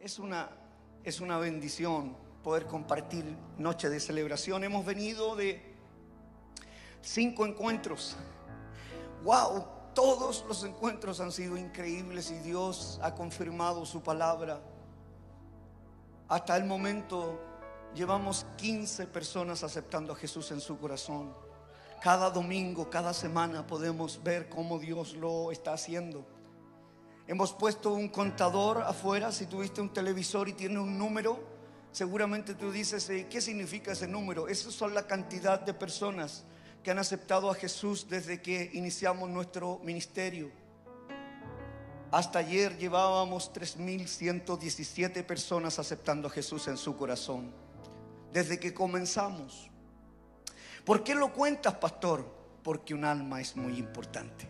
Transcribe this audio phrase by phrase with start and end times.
[0.00, 0.48] Es una,
[1.04, 4.64] es una bendición poder compartir noche de celebración.
[4.64, 5.62] Hemos venido de
[7.02, 8.16] cinco encuentros.
[9.24, 9.66] ¡Wow!
[9.94, 14.62] Todos los encuentros han sido increíbles y Dios ha confirmado su palabra.
[16.28, 17.38] Hasta el momento
[17.94, 21.34] llevamos 15 personas aceptando a Jesús en su corazón.
[22.00, 26.24] Cada domingo, cada semana podemos ver cómo Dios lo está haciendo.
[27.30, 29.30] Hemos puesto un contador afuera.
[29.30, 31.38] Si tuviste un televisor y tiene un número,
[31.92, 34.48] seguramente tú dices, ¿qué significa ese número?
[34.48, 36.42] Esas son la cantidad de personas
[36.82, 40.50] que han aceptado a Jesús desde que iniciamos nuestro ministerio.
[42.10, 47.52] Hasta ayer llevábamos 3.117 personas aceptando a Jesús en su corazón.
[48.32, 49.70] Desde que comenzamos.
[50.84, 52.26] ¿Por qué lo cuentas, pastor?
[52.64, 54.48] Porque un alma es muy importante.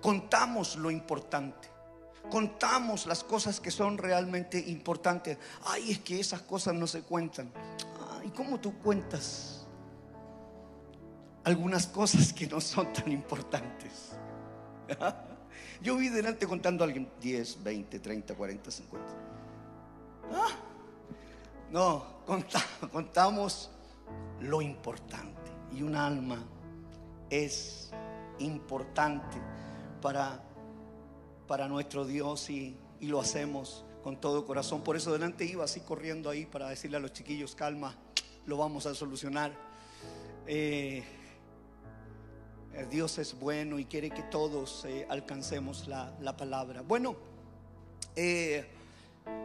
[0.00, 1.78] Contamos lo importante
[2.28, 5.38] contamos las cosas que son realmente importantes.
[5.64, 7.50] Ay, es que esas cosas no se cuentan.
[8.24, 9.66] ¿Y cómo tú cuentas
[11.44, 14.10] algunas cosas que no son tan importantes?
[15.82, 19.06] Yo vi delante contando a alguien 10, 20, 30, 40, 50.
[21.70, 22.04] No,
[22.92, 23.70] contamos
[24.40, 25.50] lo importante.
[25.72, 26.38] Y un alma
[27.30, 27.90] es
[28.40, 29.38] importante
[30.02, 30.42] para
[31.50, 34.82] para nuestro Dios y, lo hacemos con todo corazón.
[34.82, 37.96] Por eso delante iba así corriendo ahí para decirle a los chiquillos, calma,
[38.46, 39.52] lo vamos a solucionar.
[40.46, 41.02] Eh,
[42.72, 46.82] eh, Dios es bueno y quiere que todos eh, alcancemos la, palabra.
[46.82, 47.16] Bueno,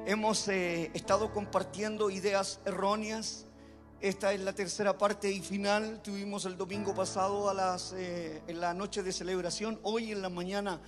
[0.06, 3.47] hemos estado compartiendo ideas erróneas.
[4.00, 6.03] Esta es la tercera parte y final.
[6.03, 9.80] Tuvimos el domingo pasado a las, en la noche de celebración.
[9.81, 10.80] Hoy en la mañana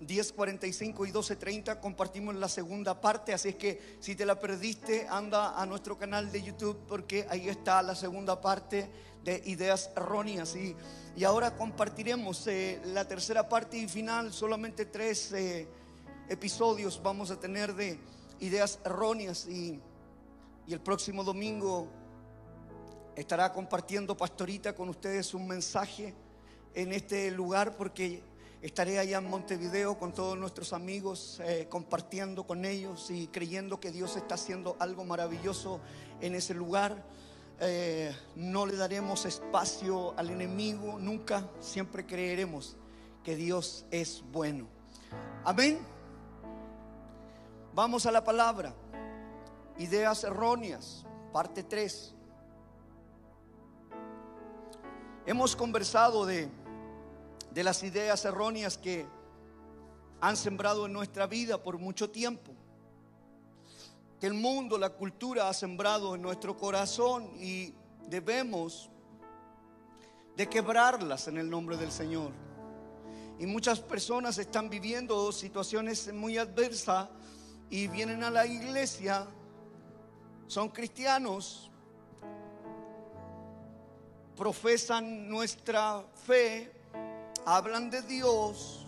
[0.00, 5.60] 10.45 y 12.30 compartimos la segunda parte, así es que si te la perdiste, anda
[5.60, 8.88] a nuestro canal de YouTube porque ahí está la segunda parte
[9.24, 10.54] de ideas erróneas.
[10.54, 10.76] Y,
[11.16, 15.66] y ahora compartiremos eh, la tercera parte y final, solamente tres eh,
[16.28, 17.98] episodios vamos a tener de
[18.40, 19.80] ideas erróneas y,
[20.66, 21.88] y el próximo domingo
[23.16, 26.14] estará compartiendo Pastorita con ustedes un mensaje
[26.72, 28.22] en este lugar porque
[28.60, 33.92] Estaré allá en Montevideo con todos nuestros amigos, eh, compartiendo con ellos y creyendo que
[33.92, 35.78] Dios está haciendo algo maravilloso
[36.20, 37.04] en ese lugar.
[37.60, 42.76] Eh, no le daremos espacio al enemigo, nunca, siempre creeremos
[43.22, 44.66] que Dios es bueno.
[45.44, 45.78] Amén.
[47.74, 48.74] Vamos a la palabra.
[49.78, 52.12] Ideas erróneas, parte 3.
[55.26, 56.48] Hemos conversado de
[57.52, 59.06] de las ideas erróneas que
[60.20, 62.52] han sembrado en nuestra vida por mucho tiempo.
[64.20, 67.72] Que el mundo, la cultura ha sembrado en nuestro corazón y
[68.08, 68.90] debemos
[70.36, 72.32] de quebrarlas en el nombre del Señor.
[73.38, 77.08] Y muchas personas están viviendo situaciones muy adversas
[77.70, 79.26] y vienen a la iglesia,
[80.46, 81.70] son cristianos,
[84.36, 86.72] profesan nuestra fe,
[87.56, 88.86] hablan de Dios,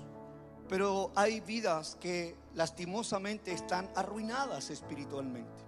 [0.68, 5.64] pero hay vidas que lastimosamente están arruinadas espiritualmente.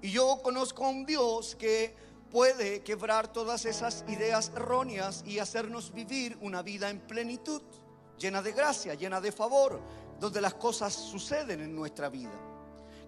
[0.00, 1.96] Y yo conozco a un Dios que
[2.30, 7.62] puede quebrar todas esas ideas erróneas y hacernos vivir una vida en plenitud,
[8.16, 9.80] llena de gracia, llena de favor,
[10.20, 12.38] donde las cosas suceden en nuestra vida.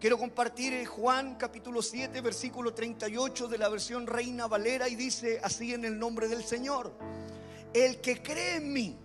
[0.01, 5.75] Quiero compartir Juan capítulo 7, versículo 38 de la versión Reina Valera y dice así
[5.75, 6.93] en el nombre del Señor
[7.73, 8.97] el que cree en mí,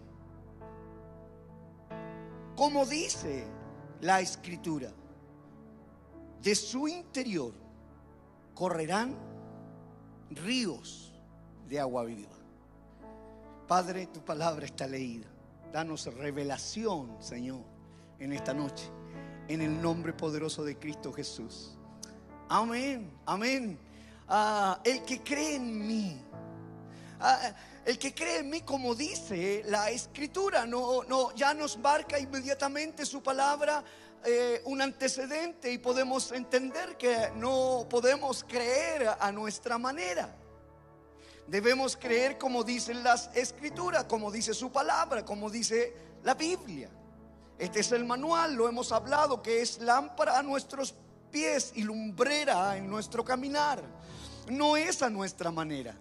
[2.55, 3.45] como dice
[4.01, 4.91] la escritura,
[6.41, 7.53] de su interior
[8.53, 9.15] correrán
[10.29, 11.13] ríos
[11.67, 12.35] de agua viva.
[13.67, 15.27] Padre, tu palabra está leída.
[15.73, 17.61] Danos revelación, Señor,
[18.19, 18.89] en esta noche,
[19.47, 21.75] en el nombre poderoso de Cristo Jesús.
[22.47, 23.79] Amén, amén.
[24.27, 26.21] Ah, el que cree en mí.
[27.19, 27.53] Ah,
[27.85, 33.05] el que cree en mí, como dice la escritura, no, no, ya nos marca inmediatamente
[33.05, 33.83] su palabra
[34.27, 40.35] eh, un antecedente y podemos entender que no podemos creer a nuestra manera.
[41.45, 46.89] Debemos creer como dicen las escrituras, como dice su palabra, como dice la Biblia.
[47.59, 50.95] Este es el manual, lo hemos hablado, que es lámpara a nuestros
[51.29, 53.83] pies y lumbrera en nuestro caminar.
[54.49, 55.95] No es a nuestra manera.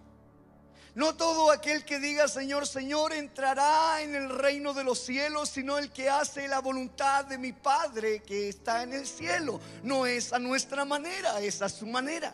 [0.95, 5.77] No todo aquel que diga Señor, Señor entrará en el reino de los cielos, sino
[5.77, 9.59] el que hace la voluntad de mi Padre que está en el cielo.
[9.83, 12.33] No es a nuestra manera, es a su manera.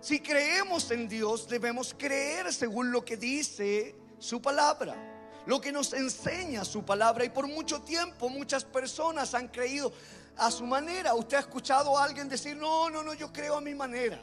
[0.00, 4.96] Si creemos en Dios, debemos creer según lo que dice su palabra,
[5.46, 7.24] lo que nos enseña su palabra.
[7.24, 9.92] Y por mucho tiempo muchas personas han creído
[10.36, 11.14] a su manera.
[11.14, 14.20] Usted ha escuchado a alguien decir, no, no, no, yo creo a mi manera.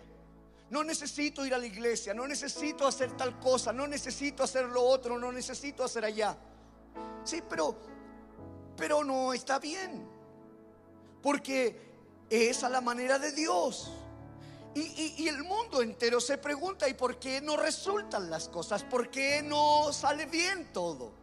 [0.69, 4.81] No necesito ir a la iglesia, no necesito hacer tal cosa, no necesito hacer lo
[4.81, 6.35] otro, no necesito hacer allá.
[7.23, 7.75] Sí, pero,
[8.75, 10.07] pero no está bien.
[11.21, 11.85] Porque
[12.29, 13.91] es a la manera de Dios.
[14.73, 18.83] Y, el mundo entero se pregunta, ¿y por qué no resultan las cosas?
[18.83, 21.13] ¿Por qué no sale bien todo?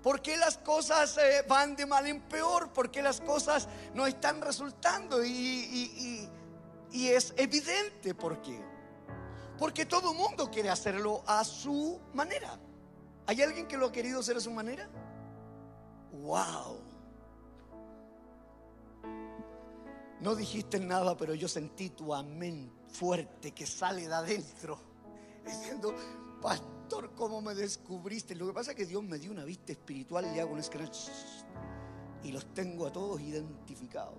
[0.00, 2.72] ¿Por qué las cosas eh, van de mal en peor?
[2.72, 5.24] ¿Por qué las cosas no están resultando?
[5.24, 6.28] Y,
[6.92, 8.71] y es evidente por qué.
[9.62, 12.58] Porque todo mundo quiere hacerlo a su manera.
[13.28, 14.90] ¿Hay alguien que lo ha querido hacer a su manera?
[16.10, 16.80] ¡Wow!
[20.18, 24.80] No dijiste nada, pero yo sentí tu amén fuerte que sale de adentro.
[25.46, 25.94] Diciendo,
[26.40, 28.34] pastor, ¿cómo me descubriste?
[28.34, 31.08] Lo que pasa es que Dios me dio una vista espiritual y hago un scratch
[32.24, 34.18] y los tengo a todos identificados.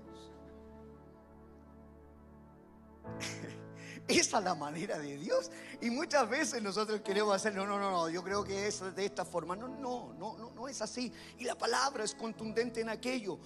[4.07, 5.49] Esa es la manera de Dios.
[5.81, 9.23] Y muchas veces nosotros queremos hacerlo, no, no, no, yo creo que es de esta
[9.23, 9.55] forma.
[9.55, 11.11] No, no, no, no, no es así.
[11.37, 13.39] Y la palabra es contundente en aquello.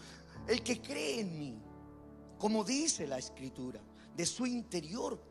[0.47, 1.61] El que cree en mí,
[2.39, 3.81] como dice la escritura,
[4.15, 5.21] de su interior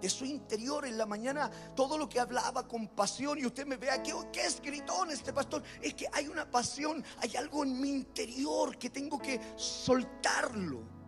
[0.00, 3.38] de su interior en la mañana, todo lo que hablaba con pasión.
[3.38, 5.62] Y usted me vea, ¿qué, qué escritón este pastor?
[5.82, 10.99] Es que hay una pasión, hay algo en mi interior que tengo que soltarlo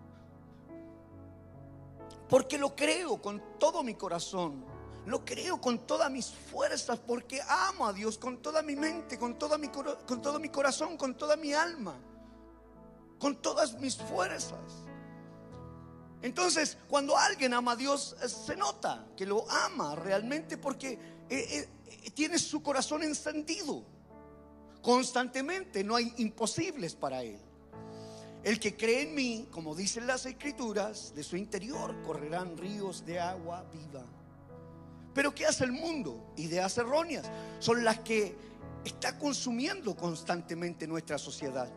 [2.33, 4.65] porque lo creo con todo mi corazón.
[5.05, 9.39] Lo creo con todas mis fuerzas porque amo a Dios con toda mi mente, con,
[9.39, 11.95] toda mi, con todo mi corazón, con toda mi alma,
[13.19, 14.87] con todas mis fuerzas.
[16.23, 20.99] Entonces, cuando alguien ama a Dios, eh, se nota que lo ama realmente porque
[21.29, 23.85] eh, eh, tiene su corazón encendido
[24.81, 25.85] constantemente.
[25.85, 27.52] No hay imposibles para él.
[28.45, 33.21] El que cree en mí, como dicen las escrituras, de su interior correrán ríos de
[33.21, 34.05] agua viva.
[35.15, 36.33] Pero ¿qué hace el mundo?
[36.37, 37.31] Ideas erróneas.
[37.61, 38.35] Son las que
[38.85, 41.71] está consumiendo constantemente nuestra sociedad.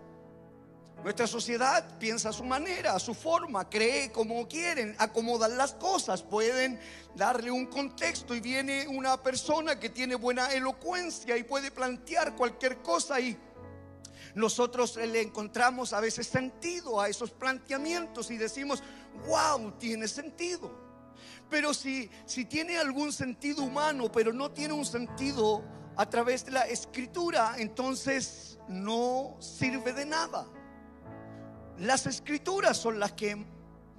[1.03, 6.23] Nuestra sociedad piensa a su manera, a su forma, cree como quieren, acomodan las cosas,
[6.23, 6.79] pueden
[7.15, 12.81] darle un contexto y viene una persona que tiene buena elocuencia y puede plantear cualquier
[12.81, 13.37] cosa y
[14.35, 18.83] nosotros le encontramos a veces sentido a esos planteamientos y decimos,
[19.25, 20.71] wow, tiene sentido.
[21.49, 25.63] Pero si, si tiene algún sentido humano, pero no tiene un sentido
[25.95, 30.45] a través de la escritura, entonces no sirve de nada.
[31.77, 33.37] Las escrituras son las que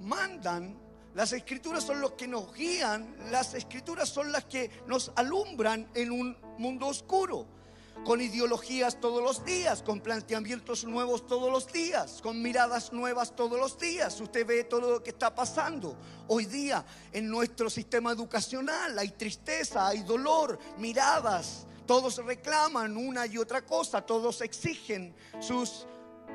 [0.01, 0.79] mandan,
[1.15, 6.11] las escrituras son los que nos guían, las escrituras son las que nos alumbran en
[6.11, 7.56] un mundo oscuro
[8.05, 13.59] con ideologías todos los días, con planteamientos nuevos todos los días, con miradas nuevas todos
[13.59, 14.21] los días.
[14.21, 15.97] Usted ve todo lo que está pasando
[16.29, 18.99] hoy día en nuestro sistema educacional.
[18.99, 21.67] Hay tristeza, hay dolor, miradas.
[21.87, 25.87] Todos reclaman una y otra cosa, todos exigen sus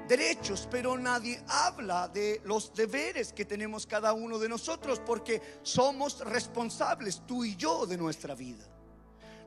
[0.08, 6.20] derechos, pero nadie habla de los deberes que tenemos cada uno de nosotros porque somos
[6.20, 8.66] responsables, tú y yo, de nuestra vida.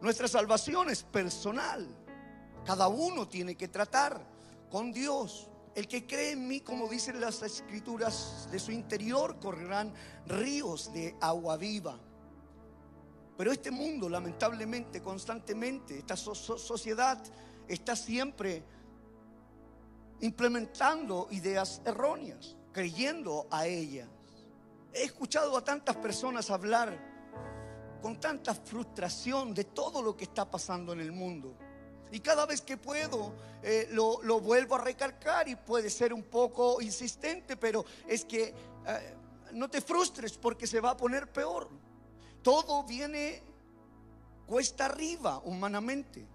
[0.05, 1.89] Nuestra salvación es personal.
[2.67, 4.21] Cada uno tiene que tratar
[4.71, 5.49] con Dios.
[5.75, 9.95] El que cree en mí, como dicen las escrituras, de su interior correrán
[10.27, 11.99] ríos de agua viva.
[13.39, 17.19] Pero este mundo, lamentablemente, constantemente, esta sociedad
[17.67, 18.63] está siempre
[20.21, 24.11] implementando ideas erróneas, creyendo a ellas.
[24.93, 27.14] He escuchado a tantas personas hablar
[28.05, 31.57] con tanta frustración de todo lo que está pasando en el mundo.
[32.13, 33.33] Y cada vez que puedo
[33.63, 38.53] eh, lo, vuelvo a recalcar y puede ser un poco insistente, pero es que
[38.87, 39.17] eh,
[39.53, 41.71] no te frustres porque se va a poner peor.
[42.43, 43.43] Todo viene
[44.47, 46.27] cuesta arriba humanamente.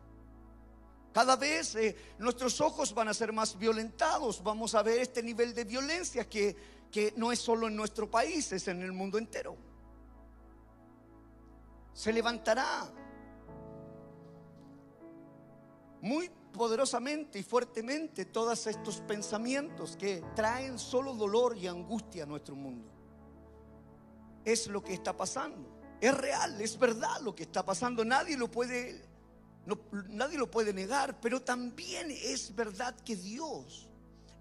[1.14, 5.54] Cada vez eh, nuestros ojos van a ser más violentados, vamos a ver este nivel
[5.54, 6.56] de violencia que,
[6.92, 9.69] que no es solo en nuestro país, es en el mundo entero.
[11.94, 12.90] Se levantará
[16.02, 22.56] muy poderosamente y fuertemente todos estos pensamientos que traen solo dolor y angustia a nuestro
[22.56, 22.90] mundo.
[24.46, 25.70] Es lo que está pasando.
[26.02, 28.06] Es real, es verdad lo que está pasando.
[28.06, 29.06] Nadie lo puede,
[30.10, 33.90] nadie lo puede negar, pero también es verdad que Dios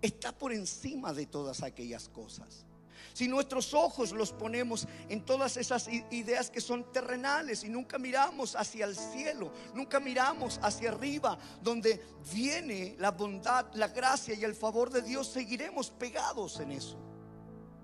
[0.01, 2.65] está por encima de todas aquellas cosas.
[3.13, 8.55] Si nuestros ojos los ponemos en todas esas ideas que son terrenales y nunca miramos
[8.55, 12.01] hacia el cielo, nunca miramos hacia arriba, donde
[12.33, 16.99] viene la bondad, la gracia y el favor de Dios, seguiremos pegados en eso.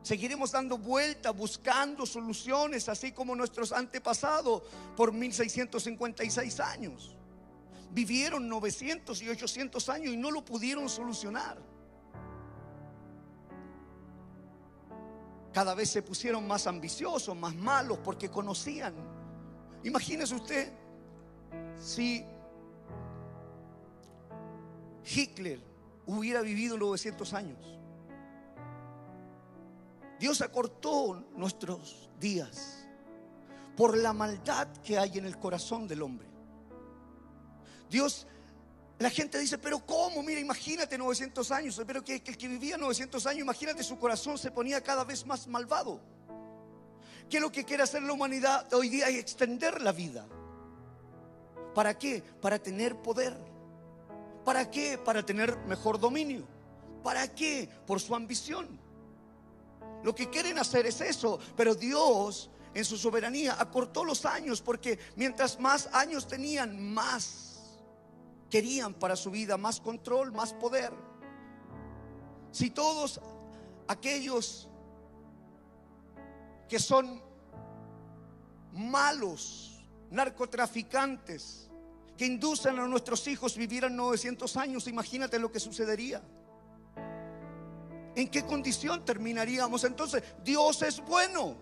[0.03, 4.63] Seguiremos dando vuelta, buscando soluciones, así como nuestros antepasados
[4.95, 7.17] por 1656 años.
[7.91, 11.74] Vivieron 900 y 800 años y no lo pudieron solucionar.
[15.55, 18.93] Cada vez se pusieron más ambiciosos, más malos, porque conocían.
[19.85, 20.73] Imagínese usted
[21.79, 22.27] si
[25.05, 25.63] Hitler
[26.07, 27.79] hubiera vivido 900 años.
[30.19, 32.89] Dios acortó nuestros días
[33.77, 36.27] por la maldad que hay en el corazón del hombre.
[37.89, 38.27] Dios,
[38.99, 40.23] la gente dice, pero ¿cómo?
[40.23, 44.51] Mira, imagínate 900 años, pero que, el que vivía 900 años, imagínate su corazón se
[44.51, 46.01] ponía cada vez más malvado.
[47.29, 49.09] ¿Qué es lo que quiere hacer la humanidad hoy día?
[49.09, 50.27] Es extender la vida.
[51.75, 52.23] ¿Para qué?
[52.41, 53.37] Para tener poder.
[54.45, 54.97] ¿Para qué?
[54.99, 56.47] Para tener mejor dominio.
[57.03, 57.69] ¿Para qué?
[57.87, 58.79] Por su ambición.
[60.05, 64.99] Lo que quieren hacer es eso, pero Dios en su soberanía acortó los años porque
[65.17, 67.54] mientras más años tenían, más
[68.55, 70.93] querían para su vida, más control, más poder.
[72.53, 73.21] Si todos
[73.89, 74.69] aquellos
[76.69, 77.21] que son
[78.73, 81.69] malos, narcotraficantes,
[82.17, 86.23] que inducen a nuestros hijos vivieran 900 años, imagínate lo que sucedería.
[88.15, 89.83] ¿En qué condición terminaríamos?
[89.83, 91.57] Entonces, Dios es bueno.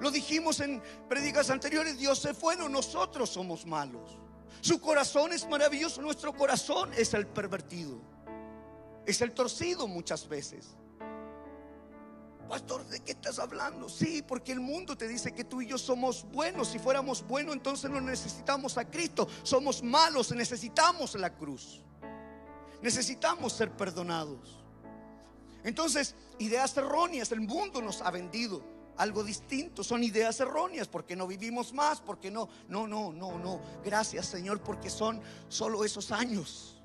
[0.00, 4.18] Lo dijimos en predicas anteriores, Dios es bueno, nosotros somos malos.
[4.60, 8.00] Su corazón es maravilloso, nuestro corazón es el pervertido.
[9.06, 10.76] Es el torcido muchas veces.
[12.48, 13.88] Pastor, ¿de qué estás hablando?
[13.88, 16.68] Sí, porque el mundo te dice que tú y yo somos buenos.
[16.68, 19.28] Si fuéramos buenos, entonces no necesitamos a Cristo.
[19.44, 21.80] Somos malos, necesitamos la cruz.
[22.82, 24.58] Necesitamos ser perdonados.
[25.62, 28.64] Entonces, ideas erróneas, el mundo nos ha vendido
[29.00, 33.60] algo distinto, son ideas erróneas, porque no vivimos más, porque no, no, no, no, no.
[33.82, 36.76] Gracias Señor, porque son solo esos años.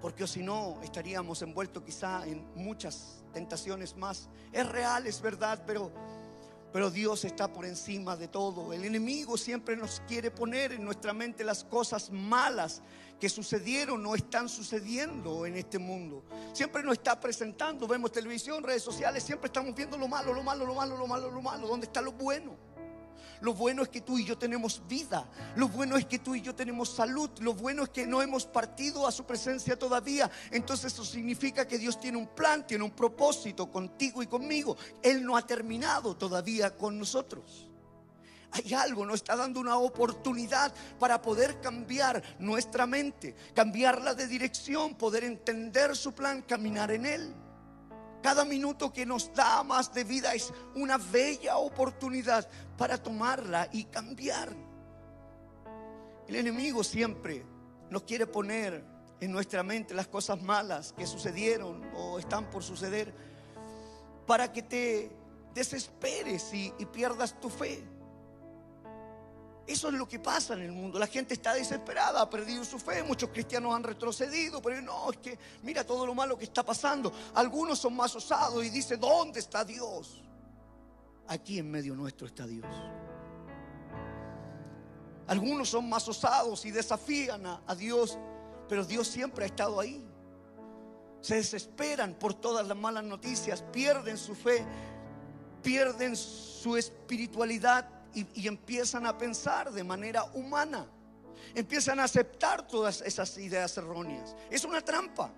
[0.00, 4.28] Porque si no, estaríamos envueltos quizá en muchas tentaciones más.
[4.52, 5.92] Es real, es verdad, pero
[6.72, 8.72] pero Dios está por encima de todo.
[8.72, 12.82] El enemigo siempre nos quiere poner en nuestra mente las cosas malas
[13.18, 16.24] que sucedieron o están sucediendo en este mundo.
[16.52, 20.66] Siempre nos está presentando, vemos televisión, redes sociales, siempre estamos viendo lo malo, lo malo,
[20.66, 21.66] lo malo, lo malo, lo malo.
[21.66, 22.56] ¿Dónde está lo bueno?
[23.40, 25.28] Lo bueno es que tú y yo tenemos vida.
[25.56, 27.30] Lo bueno es que tú y yo tenemos salud.
[27.40, 30.30] Lo bueno es que no hemos partido a su presencia todavía.
[30.50, 34.76] Entonces eso significa que Dios tiene un plan, tiene un propósito contigo y conmigo.
[35.02, 37.68] Él no ha terminado todavía con nosotros.
[38.50, 44.94] Hay algo, nos está dando una oportunidad para poder cambiar nuestra mente, cambiarla de dirección,
[44.94, 47.34] poder entender su plan, caminar en él.
[48.22, 53.84] Cada minuto que nos da más de vida es una bella oportunidad para tomarla y
[53.84, 54.48] cambiar.
[56.26, 57.44] El enemigo siempre
[57.90, 58.84] nos quiere poner
[59.20, 63.14] en nuestra mente las cosas malas que sucedieron o están por suceder
[64.26, 65.10] para que te
[65.54, 67.82] desesperes y, pierdas tu fe.
[69.68, 70.98] Eso es lo que pasa en el mundo.
[70.98, 73.02] La gente está desesperada, ha perdido su fe.
[73.02, 77.12] Muchos cristianos han retrocedido, pero no, es que mira todo lo malo que está pasando.
[77.34, 80.22] Algunos son más osados y dicen, ¿dónde está Dios?
[81.26, 82.64] Aquí en medio nuestro está Dios.
[85.26, 88.16] Algunos son más osados y desafían a, a Dios,
[88.70, 90.02] pero Dios siempre ha estado ahí.
[91.20, 94.64] Se desesperan por todas las malas noticias, pierden su fe,
[95.62, 97.97] pierden su espiritualidad
[98.34, 100.86] y, empiezan a pensar de manera humana.
[101.54, 104.34] Empiezan a aceptar todas esas ideas erróneas.
[104.50, 105.32] Es una trampa.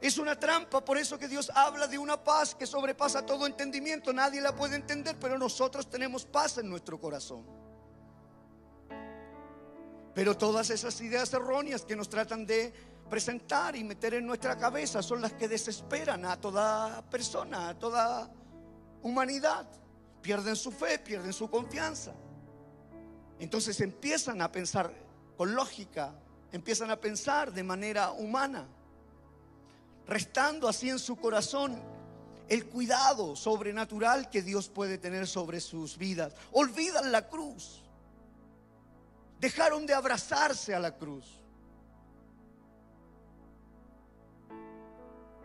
[0.00, 4.12] Es una trampa, por eso que Dios habla de una paz que sobrepasa todo entendimiento.
[4.12, 7.44] Nadie la puede entender, pero nosotros tenemos paz en nuestro corazón.
[10.14, 12.72] Pero todas esas ideas erróneas que nos tratan de
[13.08, 18.30] presentar y meter en nuestra cabeza son las que desesperan a toda persona, a toda
[19.02, 19.66] humanidad
[20.26, 22.12] pierden su fe, pierden su confianza.
[23.38, 24.92] Entonces empiezan a pensar
[25.36, 26.18] con lógica,
[26.50, 28.66] empiezan a pensar de manera humana,
[30.04, 31.80] restando así en su corazón
[32.48, 36.34] el cuidado sobrenatural que Dios puede tener sobre sus vidas.
[36.50, 37.84] Olvidan la cruz.
[39.38, 41.40] Dejaron de abrazarse a la cruz.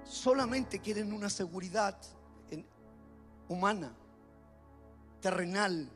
[0.05, 1.95] Solamente quieren una seguridad
[3.47, 3.95] humana,
[5.21, 5.89] terrenal.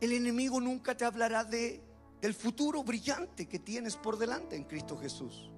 [0.00, 1.82] El enemigo nunca te hablará de,
[2.20, 5.50] del futuro brillante que tienes por delante en Cristo Jesús.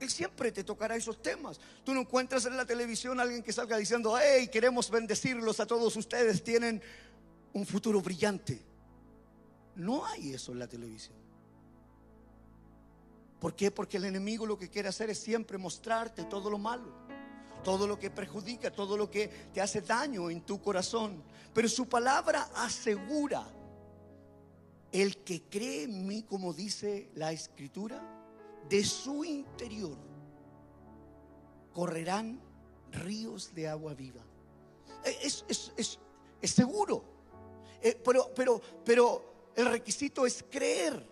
[0.00, 1.60] Él siempre te tocará esos temas.
[1.84, 5.66] Tú no encuentras en la televisión a alguien que salga diciendo, hey, queremos bendecirlos a
[5.66, 6.82] todos ustedes, tienen
[7.52, 8.60] un futuro brillante.
[9.76, 11.16] No hay eso en la televisión.
[13.40, 13.70] ¿Por qué?
[13.70, 16.92] Porque el enemigo lo que quiere hacer es siempre mostrarte todo lo malo,
[17.62, 21.22] todo lo que perjudica, todo lo que te hace daño en tu corazón.
[21.54, 23.46] Pero su palabra asegura,
[24.90, 28.02] el que cree en mí, como dice la escritura,
[28.68, 29.96] de su interior
[31.72, 32.40] correrán
[32.90, 34.22] ríos de agua viva.
[35.04, 35.98] Eh, es, es,
[36.42, 37.04] seguro,
[37.80, 41.11] eh, pero, pero, pero el requisito es creer.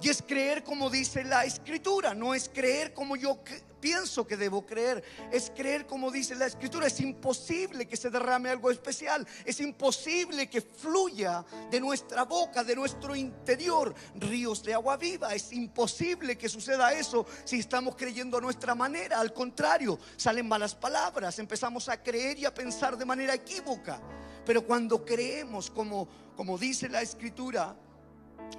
[0.00, 3.40] Y es creer como dice la escritura, no es creer como yo
[3.80, 6.86] pienso que debo creer, es creer como dice la escritura.
[6.86, 12.76] Es imposible que se derrame algo especial, es imposible que fluya de nuestra boca, de
[12.76, 15.34] nuestro interior, ríos de agua viva.
[15.34, 19.18] Es imposible que suceda eso si estamos creyendo a nuestra manera.
[19.18, 24.00] Al contrario, salen malas palabras, empezamos a creer y a pensar de manera equívoca.
[24.44, 27.74] Pero cuando creemos como, como dice la escritura,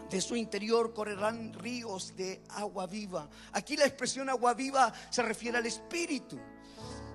[0.10, 3.29] de su interior correrán ríos de agua viva.
[3.53, 6.39] Aquí la expresión agua viva se refiere al Espíritu.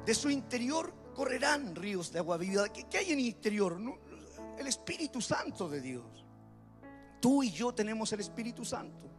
[0.04, 2.68] De su interior correrán ríos de agua viva.
[2.70, 3.78] ¿Qué, hay en el interior?
[4.58, 6.26] El Espíritu Santo de Dios.
[7.20, 9.11] Tú y yo tenemos el Espíritu Santo.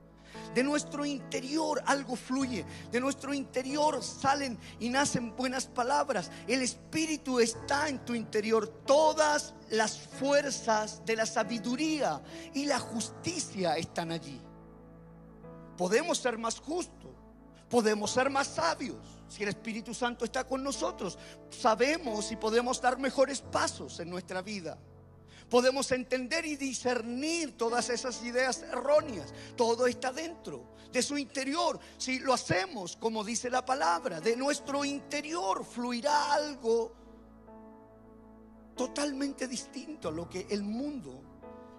[0.54, 2.66] De nuestro interior algo fluye.
[2.92, 6.30] De nuestro interior salen y nacen buenas palabras.
[6.48, 8.68] El Espíritu está en tu interior.
[8.86, 12.22] Todas las fuerzas de la sabiduría
[12.54, 14.40] y la justicia están allí.
[15.78, 17.12] Podemos ser más justos.
[17.70, 18.98] Podemos ser más sabios.
[19.28, 21.18] Si el Espíritu Santo está con nosotros,
[21.50, 24.78] sabemos y podemos dar mejores pasos en nuestra vida
[25.54, 29.32] podemos entender y discernir todas esas ideas erróneas.
[29.56, 31.80] Todo está dentro de su interior.
[31.96, 36.96] Si lo hacemos como dice la palabra, de nuestro interior fluirá algo
[38.76, 41.22] totalmente distinto a lo que el mundo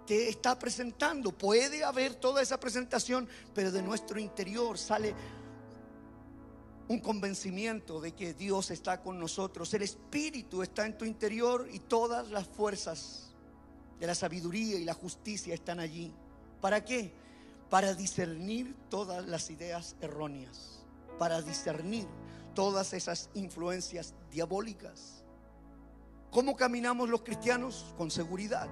[0.06, 1.32] te está presentando.
[1.32, 5.12] Puede haber toda esa presentación, pero de nuestro interior sale
[6.86, 9.74] un convencimiento de que Dios está con nosotros.
[9.74, 13.33] El Espíritu está en tu interior y todas las fuerzas
[13.98, 16.12] de la sabiduría y la justicia están allí.
[16.60, 17.12] ¿Para qué?
[17.70, 20.84] Para discernir todas las ideas erróneas,
[21.18, 22.06] para discernir
[22.54, 25.24] todas esas influencias diabólicas.
[26.30, 27.94] ¿Cómo caminamos los cristianos?
[27.96, 28.68] Con seguridad.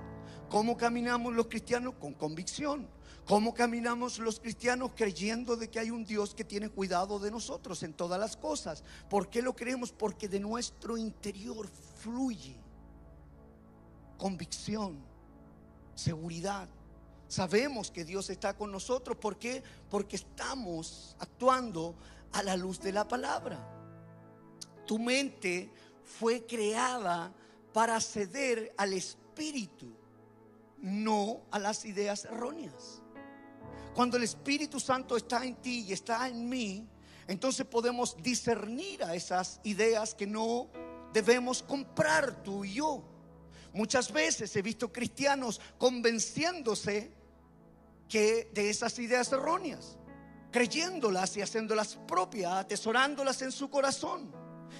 [0.49, 1.95] ¿Cómo caminamos los cristianos?
[2.01, 2.89] Con convicción.
[3.25, 7.83] ¿Cómo caminamos los cristianos creyendo de que hay un Dios que tiene cuidado de nosotros
[7.85, 8.83] en todas las cosas?
[9.09, 9.93] ¿Por qué lo creemos?
[9.93, 11.69] Porque de nuestro interior
[12.01, 12.57] fluye
[14.23, 14.99] convicción,
[16.03, 16.69] seguridad.
[17.29, 19.17] Sabemos que Dios está con nosotros.
[19.17, 19.62] ¿Por qué?
[19.88, 21.95] Porque estamos actuando
[22.33, 23.59] a la luz de la palabra.
[24.87, 25.71] Tu mente
[26.05, 27.33] fue creada
[27.73, 29.91] para ceder al Espíritu,
[30.79, 33.01] no a las ideas erróneas.
[33.95, 36.87] Cuando el Espíritu Santo está en ti y está en mí,
[37.27, 40.69] entonces podemos discernir a esas ideas que no
[41.12, 43.03] debemos comprar tú y yo.
[43.75, 47.13] Muchas veces he visto cristianos convenciéndose
[48.09, 49.97] que de esas ideas erróneas,
[50.51, 54.31] creyéndolas y haciéndolas propias, atesorándolas en su corazón.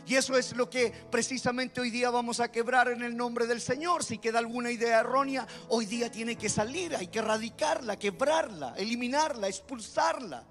[0.07, 3.61] Y eso es lo que precisamente hoy día vamos a quebrar en el nombre del
[3.61, 4.05] Señor.
[4.05, 9.49] Si queda alguna idea errónea, hoy día tiene que salir, hay que erradicarla, quebrarla, eliminarla,
[9.49, 10.45] expulsarla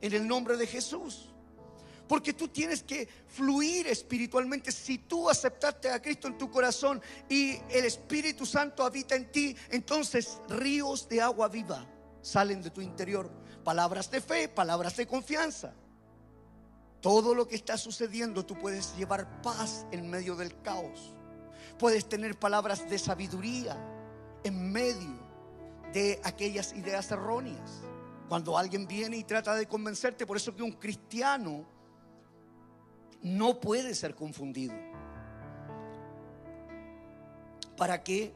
[0.00, 1.35] en el nombre de Jesús.
[2.08, 4.70] Porque tú tienes que fluir espiritualmente.
[4.70, 9.56] Si tú aceptaste a Cristo en tu corazón y el Espíritu Santo habita en ti,
[9.70, 11.86] entonces ríos de agua viva
[12.26, 13.30] salen de tu interior.
[13.62, 15.72] Palabras de fe, palabras de confianza.
[17.00, 21.14] Todo lo que está sucediendo, tú puedes llevar paz en medio del caos.
[21.78, 23.76] Puedes tener palabras de sabiduría
[24.42, 25.24] en medio
[25.92, 27.82] de aquellas ideas erróneas.
[28.28, 31.64] Cuando alguien viene y trata de convencerte, por eso que un cristiano
[33.26, 34.72] no puede ser confundido.
[37.76, 38.32] ¿Para qué?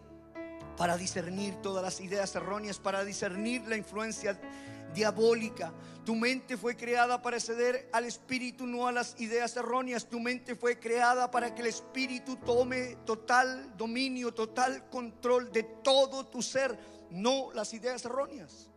[0.76, 4.38] Para discernir todas las ideas erróneas, para discernir la influencia
[4.92, 5.72] diabólica.
[6.04, 10.08] Tu mente fue creada para ceder al espíritu, no a las ideas erróneas.
[10.08, 16.26] Tu mente fue creada para que el espíritu tome total dominio, total control de todo
[16.26, 16.76] tu ser,
[17.10, 18.68] no las ideas erróneas.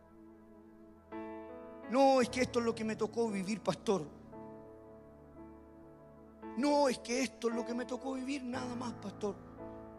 [1.90, 4.23] No, es que esto es lo que me tocó vivir, pastor.
[6.56, 9.34] No, es que esto es lo que me tocó vivir, nada más, pastor.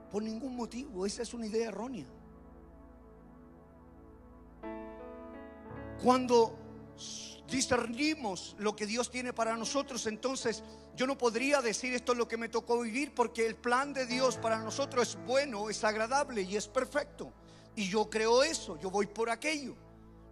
[0.09, 2.07] Por ningún motivo, esa es una idea errónea.
[6.01, 6.57] Cuando
[7.49, 10.63] discernimos lo que Dios tiene para nosotros, entonces
[10.95, 14.05] yo no podría decir esto es lo que me tocó vivir porque el plan de
[14.05, 17.33] Dios para nosotros es bueno, es agradable y es perfecto.
[17.75, 19.75] Y yo creo eso, yo voy por aquello.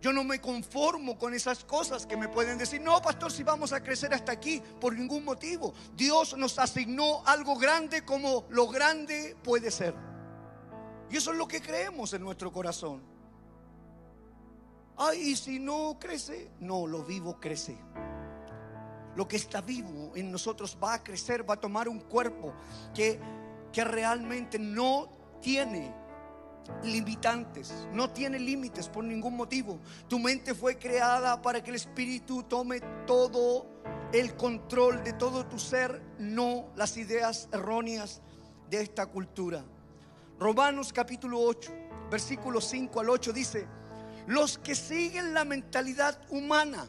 [0.04, 3.72] Yo no me conformo con esas cosas que me pueden decir, no, pastor, si vamos
[3.72, 5.74] a crecer hasta aquí, por ningún motivo.
[5.96, 9.96] Dios nos asignó algo grande como lo grande puede ser.
[11.10, 13.02] Y eso es lo que creemos en nuestro corazón.
[14.98, 17.78] Ay, y si no crece, no, lo vivo crece.
[19.16, 22.54] Lo que está vivo en nosotros va a crecer, va a tomar un cuerpo
[22.94, 23.22] que,
[23.72, 26.03] que realmente no tiene
[26.84, 29.80] limitantes, no tiene límites por ningún motivo.
[30.08, 33.68] Tu mente fue creada para que el Espíritu tome todo
[34.12, 38.22] el control de todo tu ser, no las ideas erróneas
[38.70, 39.64] de esta cultura.
[40.40, 41.72] Romanos capítulo 8,
[42.10, 43.68] versículo 5 al 8 dice,
[44.28, 46.88] los que siguen la mentalidad humana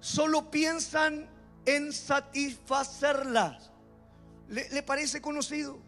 [0.00, 1.28] solo piensan
[1.64, 3.58] en satisfacerla.
[4.48, 5.78] ¿Le, le parece conocido?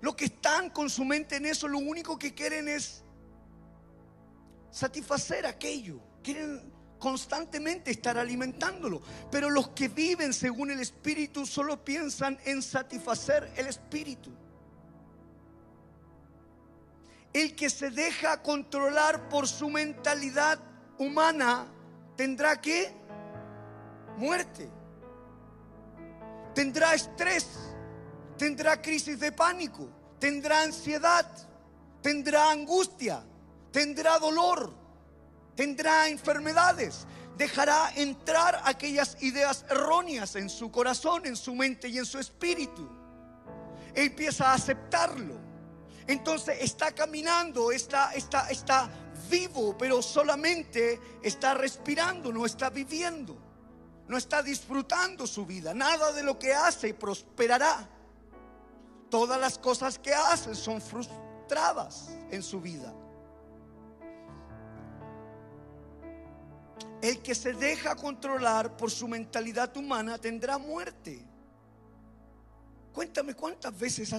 [0.00, 3.02] Los que están con su mente en eso, lo único que quieren es
[4.70, 6.00] satisfacer aquello.
[6.22, 9.02] Quieren constantemente estar alimentándolo.
[9.30, 14.30] Pero los que viven según el Espíritu solo piensan en satisfacer el Espíritu.
[17.32, 20.58] El que se deja controlar por su mentalidad
[20.98, 21.66] humana
[22.16, 22.92] tendrá que
[24.16, 24.68] muerte.
[26.54, 27.69] Tendrá estrés
[28.40, 29.86] tendrá crisis de pánico,
[30.18, 31.26] tendrá ansiedad,
[32.00, 33.22] tendrá angustia,
[33.70, 34.72] tendrá dolor,
[35.54, 37.06] tendrá enfermedades.
[37.36, 42.88] Dejará entrar aquellas ideas erróneas en su corazón, en su mente y en su espíritu.
[43.94, 45.38] empieza a aceptarlo.
[46.06, 48.90] Entonces está caminando, está, está, está
[49.28, 53.36] vivo, pero solamente está respirando, no está viviendo,
[54.08, 55.74] no está disfrutando su vida.
[55.74, 57.99] Nada de lo que hace prosperará
[59.10, 62.94] todas las cosas que hacen son frustradas en su vida.
[67.02, 71.26] El que se deja controlar por su mentalidad humana tendrá muerte.
[72.92, 74.14] Cuéntame cuántas veces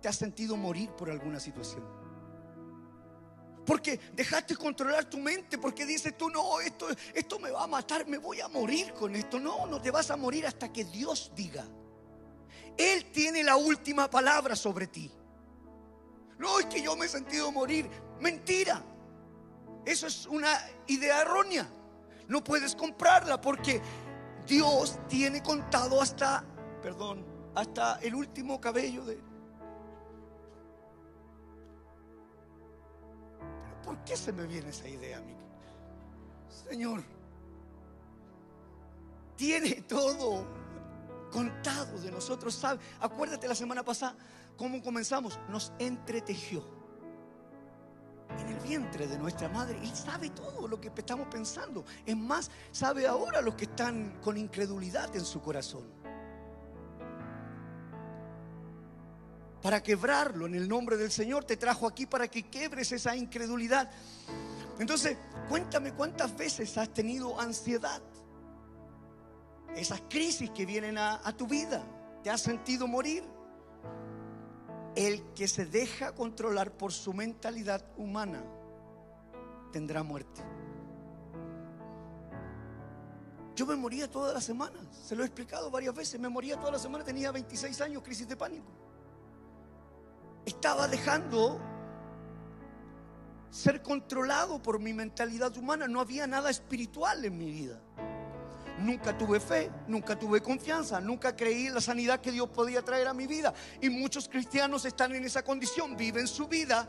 [0.00, 1.84] te has sentido morir por alguna situación.
[3.66, 8.06] Porque dejaste controlar tu mente, porque dices tú, no, esto, esto me va a matar,
[8.06, 9.40] me voy a morir con esto.
[9.40, 11.66] No, no te vas a morir hasta que Dios diga.
[12.76, 15.10] Él tiene la última palabra sobre ti.
[16.38, 17.88] No es que yo me he sentido morir.
[18.20, 18.82] Mentira.
[19.84, 21.68] Eso es una idea errónea.
[22.28, 23.80] No puedes comprarla porque
[24.46, 26.44] Dios tiene contado hasta,
[26.82, 29.16] perdón, hasta el último cabello de...
[33.62, 35.36] ¿Pero por qué se me viene esa idea a mí?
[36.48, 37.02] Señor,
[39.36, 40.63] tiene todo
[41.34, 42.78] contado de nosotros sabe.
[43.00, 44.14] Acuérdate la semana pasada
[44.56, 45.40] cómo comenzamos.
[45.48, 46.64] Nos entretejió
[48.38, 49.76] en el vientre de nuestra madre.
[49.82, 51.84] Él sabe todo lo que estamos pensando.
[52.06, 55.82] Es más, sabe ahora los que están con incredulidad en su corazón.
[59.60, 63.90] Para quebrarlo en el nombre del Señor te trajo aquí para que quebres esa incredulidad.
[64.78, 65.16] Entonces,
[65.48, 68.00] cuéntame cuántas veces has tenido ansiedad
[69.76, 71.84] esas crisis que vienen a, tu vida.
[72.22, 73.24] ¿Te has sentido morir?
[74.94, 78.44] El que se deja controlar por su mentalidad humana
[79.72, 80.40] tendrá muerte.
[83.56, 86.72] Yo me moría todas las semanas, se lo he explicado varias veces, me moría todas
[86.72, 88.66] las semanas, tenía 26 años, crisis de pánico.
[90.44, 91.60] Estaba dejando
[93.50, 97.80] ser controlado por mi mentalidad humana, no había nada espiritual en mi vida.
[98.78, 103.06] Nunca tuve fe, nunca tuve confianza, nunca creí en la sanidad que Dios podía traer
[103.06, 103.54] a mi vida.
[103.80, 106.88] Y muchos cristianos están en esa condición, viven su vida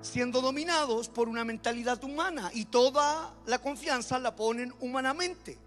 [0.00, 5.58] siendo dominados por una mentalidad humana y toda la confianza la ponen humanamente.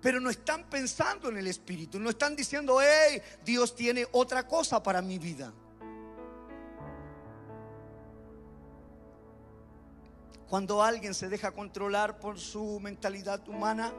[0.00, 4.82] Pero no están pensando en el Espíritu, no están diciendo, hey, Dios tiene otra cosa
[4.82, 5.52] para mi vida.
[10.48, 13.92] Cuando alguien se deja controlar por su mentalidad humana,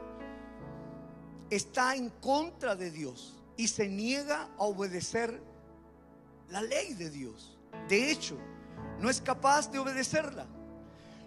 [1.50, 5.40] está en contra de Dios y se niega a obedecer
[6.50, 7.56] la ley de Dios.
[7.88, 8.36] De hecho,
[9.00, 10.46] no es capaz de obedecerla.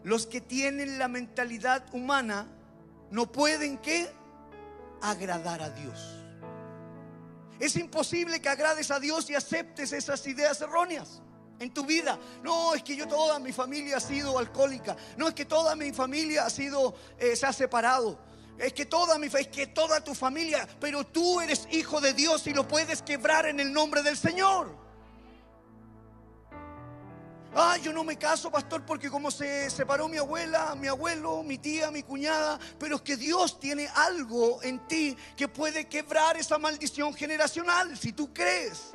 [0.03, 2.47] Los que tienen la mentalidad humana
[3.11, 4.09] no pueden que
[5.01, 6.15] agradar a Dios.
[7.59, 11.21] Es imposible que agrades a Dios y aceptes esas ideas erróneas
[11.59, 12.17] en tu vida.
[12.41, 14.95] No, es que yo toda mi familia ha sido alcohólica.
[15.17, 18.17] No, es que toda mi familia ha sido, eh, se ha separado.
[18.59, 22.45] Es que toda mi es que toda tu familia, pero tú eres hijo de Dios
[22.45, 24.77] y lo puedes quebrar en el nombre del Señor.
[27.55, 31.57] Ah, yo no me caso, pastor, porque como se separó mi abuela, mi abuelo, mi
[31.57, 36.57] tía, mi cuñada, pero es que Dios tiene algo en ti que puede quebrar esa
[36.57, 38.91] maldición generacional, si tú crees.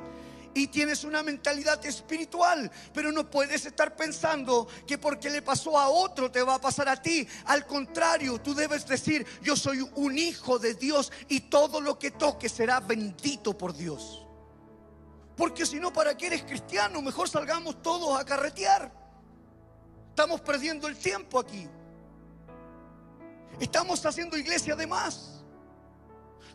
[0.55, 5.89] Y tienes una mentalidad espiritual, pero no puedes estar pensando que porque le pasó a
[5.89, 7.27] otro te va a pasar a ti.
[7.45, 12.11] Al contrario, tú debes decir, yo soy un hijo de Dios y todo lo que
[12.11, 14.25] toque será bendito por Dios.
[15.35, 17.01] Porque si no, ¿para qué eres cristiano?
[17.01, 18.91] Mejor salgamos todos a carretear.
[20.09, 21.67] Estamos perdiendo el tiempo aquí.
[23.59, 25.34] Estamos haciendo iglesia de más.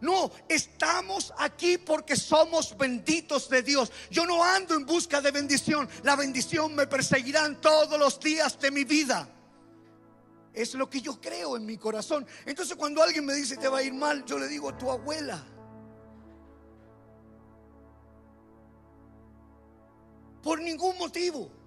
[0.00, 3.92] No, estamos aquí porque somos benditos de Dios.
[4.10, 5.88] Yo no ando en busca de bendición.
[6.02, 9.28] La bendición me perseguirá todos los días de mi vida.
[10.52, 12.26] Es lo que yo creo en mi corazón.
[12.46, 15.44] Entonces cuando alguien me dice te va a ir mal, yo le digo tu abuela.
[20.42, 21.59] Por ningún motivo.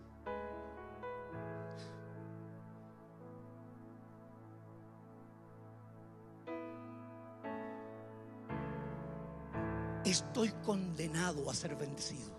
[10.14, 12.30] Estoy condenado a ser bendecido.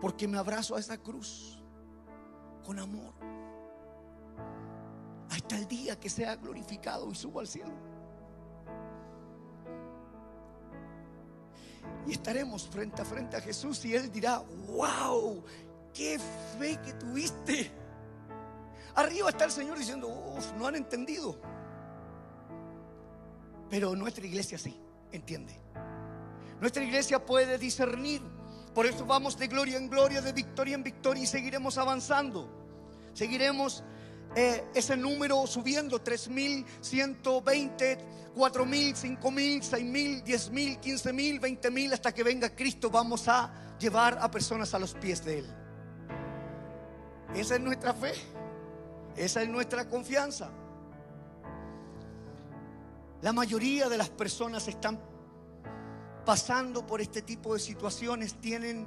[0.00, 1.62] Porque me abrazo a esa cruz
[2.64, 3.14] con amor.
[5.30, 7.70] Hasta el día que sea glorificado y subo al cielo.
[12.06, 15.44] y estaremos frente a frente a Jesús y Él dirá, wow,
[15.92, 16.18] qué
[16.58, 17.70] fe que tuviste.
[18.94, 21.38] Arriba está el Señor diciendo, uff, no han entendido.
[23.68, 24.80] Pero nuestra iglesia sí,
[25.12, 25.60] entiende.
[26.60, 28.22] Nuestra iglesia puede discernir.
[28.74, 32.48] Por eso vamos de gloria en gloria, de victoria en victoria y seguiremos avanzando.
[33.12, 33.82] Seguiremos
[34.36, 37.98] eh, ese número subiendo, 3.120,
[38.36, 44.74] 4.000, 5.000, 6.000, 10.000, 15.000, 20.000, hasta que venga Cristo vamos a llevar a personas
[44.74, 45.46] a los pies de Él.
[47.34, 48.12] Esa es nuestra fe,
[49.16, 50.50] esa es nuestra confianza.
[53.22, 55.00] La mayoría de las personas están
[56.28, 58.86] pasando por este tipo de situaciones, tienen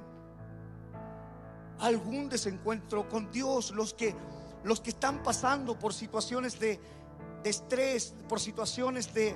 [1.80, 4.16] algún desencuentro con Dios, los que
[4.64, 6.80] los que están pasando por situaciones de,
[7.44, 9.36] estrés, por situaciones de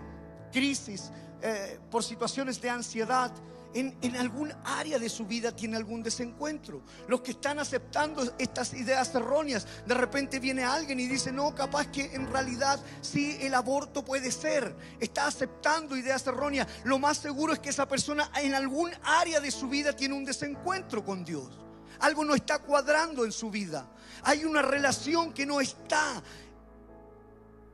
[0.51, 3.31] crisis, eh, por situaciones de ansiedad.
[3.75, 6.81] En, algún área de su vida tiene algún desencuentro.
[7.09, 11.87] Los que están aceptando estas ideas erróneas, de repente viene alguien y dice, no, capaz
[11.87, 14.73] que en realidad sí el aborto puede ser.
[14.97, 16.69] Está aceptando ideas erróneas.
[16.85, 20.23] Lo más seguro es que esa persona en algún área de su vida tiene un
[20.23, 21.59] desencuentro con Dios.
[21.99, 23.89] Algo no está cuadrando en su vida.
[24.23, 26.23] Hay una relación que no está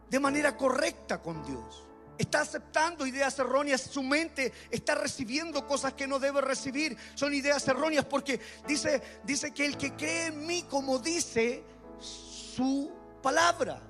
[0.09, 1.90] de manera correcta con Dios.
[2.17, 6.95] Está aceptando ideas erróneas, su mente está recibiendo cosas que no debe recibir.
[7.15, 11.63] Son ideas erróneas porque dice, dice que el que cree en mí como dice
[11.99, 12.91] su
[13.23, 13.81] palabra,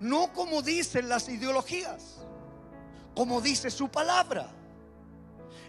[0.00, 2.18] no como dicen las ideologías,
[3.14, 4.48] como dice su palabra.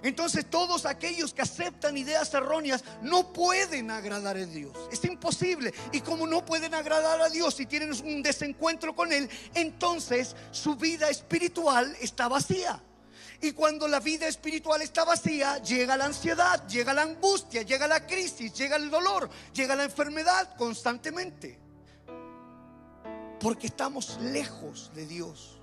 [0.04, 4.78] Entonces todos aquellos que aceptan ideas erróneas no pueden agradar a Dios.
[4.92, 5.74] Es imposible.
[5.94, 10.76] Y como no pueden agradar a Dios y tienen un desencuentro con Él, entonces su
[10.76, 12.84] vida espiritual está vacía.
[13.42, 18.06] Y cuando la vida espiritual está vacía, llega la ansiedad, llega la angustia, llega la
[18.06, 21.60] crisis, llega el dolor, llega la enfermedad constantemente.
[23.40, 25.63] Porque estamos lejos de Dios.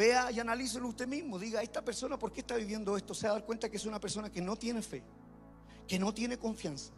[0.00, 1.38] Vea y analícelo usted mismo.
[1.38, 3.12] Diga, esta persona, ¿por qué está viviendo esto?
[3.12, 5.02] Se va a dar cuenta que es una persona que no tiene fe,
[5.86, 6.94] que no tiene confianza,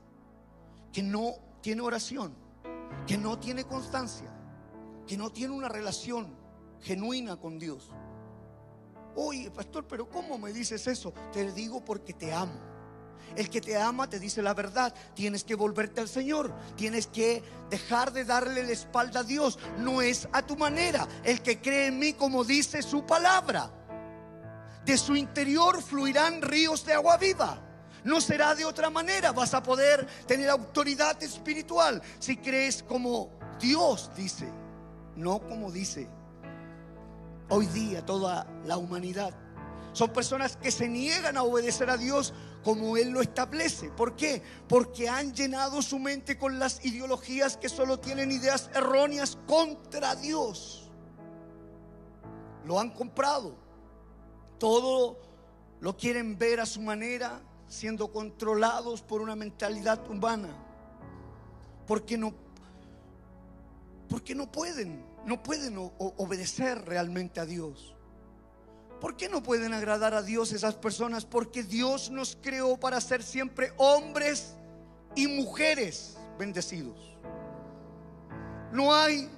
[0.92, 2.32] que no tiene oración,
[3.04, 4.32] que no tiene constancia,
[5.04, 6.28] que no tiene una relación
[6.80, 7.90] genuina con Dios.
[9.16, 11.12] Oye, pastor, pero ¿cómo me dices eso?
[11.32, 12.71] Te digo porque te amo.
[13.36, 14.94] El que te ama te dice la verdad.
[15.14, 16.54] Tienes que volverte al Señor.
[16.76, 19.58] Tienes que dejar de darle la espalda a Dios.
[19.78, 21.06] No es a tu manera.
[21.24, 23.70] El que cree en mí como dice su palabra.
[24.84, 27.60] De su interior fluirán ríos de agua viva.
[28.04, 29.32] No será de otra manera.
[29.32, 34.48] Vas a poder tener autoridad espiritual si crees como Dios dice,
[35.14, 36.08] no como dice
[37.52, 39.34] hoy día toda la humanidad.
[39.92, 42.32] Son personas que se niegan a obedecer a Dios
[42.64, 43.90] como Él lo establece.
[43.90, 44.42] ¿Por qué?
[44.68, 50.90] Porque han llenado su mente con las ideologías que solo tienen ideas erróneas contra Dios.
[52.64, 53.54] Lo han comprado.
[54.58, 55.18] Todo
[55.80, 60.56] lo quieren ver a su manera, siendo controlados por una mentalidad humana.
[61.86, 62.32] Porque no,
[64.08, 67.94] porque no pueden, no pueden obedecer realmente a Dios.
[69.02, 71.24] ¿Por qué no pueden agradar a Dios esas personas?
[71.24, 74.54] Porque Dios nos creó para ser siempre hombres
[75.16, 76.96] y mujeres bendecidos.
[78.70, 79.28] No hay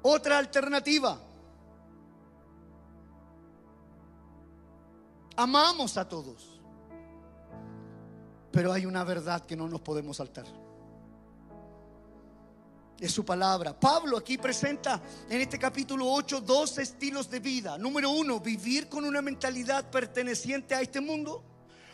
[0.00, 1.20] otra alternativa.
[5.36, 6.62] Amamos a todos.
[8.52, 10.46] Pero hay una verdad que no nos podemos saltar
[13.00, 13.78] es su palabra.
[13.78, 17.78] Pablo aquí presenta en este capítulo 8 dos estilos de vida.
[17.78, 21.42] Número uno, vivir con una mentalidad perteneciente a este mundo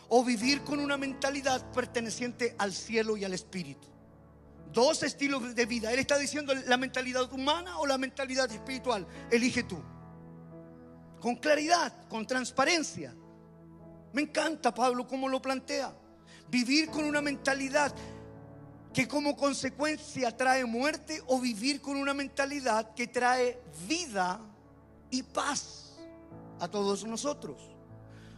[0.09, 3.87] o vivir con una mentalidad perteneciente al cielo y al espíritu.
[4.73, 5.91] Dos estilos de vida.
[5.91, 9.07] Él está diciendo la mentalidad humana o la mentalidad espiritual.
[9.31, 9.81] Elige tú.
[11.21, 13.15] Con claridad, con transparencia.
[14.13, 15.95] Me encanta Pablo cómo lo plantea.
[16.49, 17.93] Vivir con una mentalidad
[18.93, 24.39] que como consecuencia trae muerte o vivir con una mentalidad que trae vida
[25.11, 25.93] y paz
[26.59, 27.61] a todos nosotros.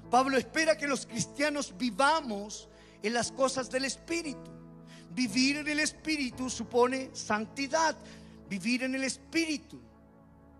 [0.10, 2.68] Pablo espera que los cristianos vivamos
[3.02, 4.52] en las cosas del Espíritu.
[5.12, 7.96] Vivir en el Espíritu supone santidad.
[8.50, 9.80] Vivir en el Espíritu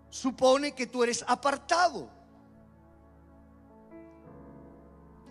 [0.08, 2.08] supone que tú eres apartado.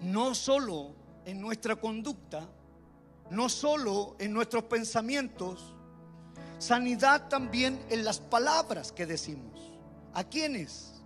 [0.01, 0.95] No solo
[1.25, 2.49] en nuestra conducta,
[3.29, 5.73] no solo en nuestros pensamientos,
[6.57, 9.59] sanidad también en las palabras que decimos.
[10.13, 11.01] ¿A quiénes?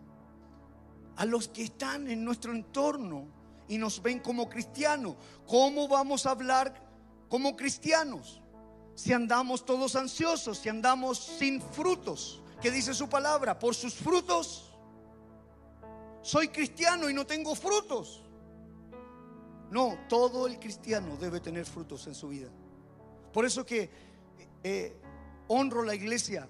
[1.17, 3.27] A los que están en nuestro entorno
[3.67, 5.15] y nos ven como cristianos.
[5.47, 6.73] ¿Cómo vamos a hablar
[7.29, 8.41] como cristianos?
[8.95, 13.57] Si andamos todos ansiosos, si andamos sin frutos, ¿qué dice su palabra?
[13.59, 14.71] Por sus frutos.
[16.21, 18.23] Soy cristiano y no tengo frutos.
[19.73, 22.47] No, todo el cristiano debe tener frutos en su vida.
[23.33, 23.89] Por eso que
[24.63, 24.95] eh,
[25.47, 26.47] honro la iglesia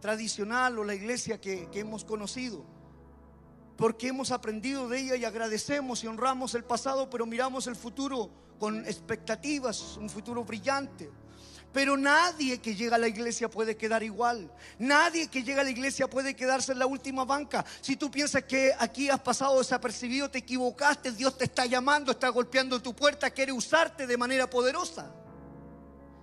[0.00, 2.64] tradicional o la iglesia que, que hemos conocido.
[3.76, 8.30] Porque hemos aprendido de ella y agradecemos y honramos el pasado, pero miramos el futuro
[8.60, 11.10] con expectativas, un futuro brillante.
[11.72, 14.50] Pero nadie que llega a la iglesia puede quedar igual.
[14.78, 17.64] Nadie que llega a la iglesia puede quedarse en la última banca.
[17.80, 22.30] Si tú piensas que aquí has pasado desapercibido, te equivocaste, Dios te está llamando, está
[22.30, 25.12] golpeando tu puerta, quiere usarte de manera poderosa.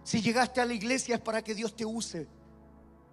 [0.04, 2.28] Si llegaste a la iglesia es para que Dios te use.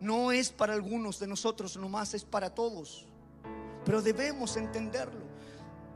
[0.01, 3.07] No es para algunos de nosotros nomás, es para todos.
[3.85, 5.27] Pero debemos entenderlo.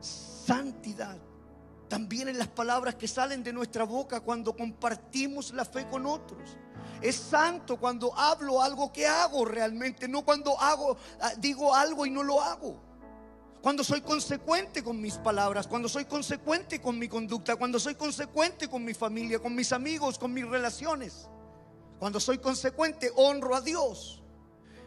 [0.01, 1.19] Santidad
[1.89, 6.57] también en las palabras que salen de nuestra boca cuando compartimos la fe con otros.
[7.01, 12.11] Es santo cuando hablo algo que hago realmente, no cuando hago ah, digo algo y
[12.11, 12.81] no lo hago.
[13.61, 18.69] Cuando soy consecuente con mis palabras, cuando soy consecuente con mi conducta, cuando soy consecuente
[18.69, 21.29] con mi familia, con mis amigos, con mis relaciones.
[21.99, 24.23] Cuando soy consecuente, honro a Dios.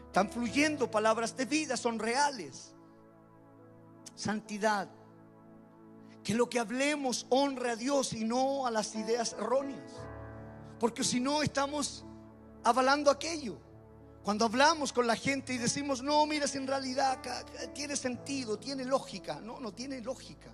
[0.06, 2.74] Están fluyendo palabras de vida, son reales.
[4.16, 4.90] Santidad
[6.30, 9.92] que lo que hablemos honre a Dios y no a las ideas erróneas.
[10.80, 12.06] Porque si no estamos
[12.64, 13.58] avalando aquello.
[14.22, 17.18] Cuando hablamos con la gente y decimos, no, mira, en realidad
[17.74, 19.42] tiene sentido, tiene lógica.
[19.42, 20.52] No, no tiene lógica.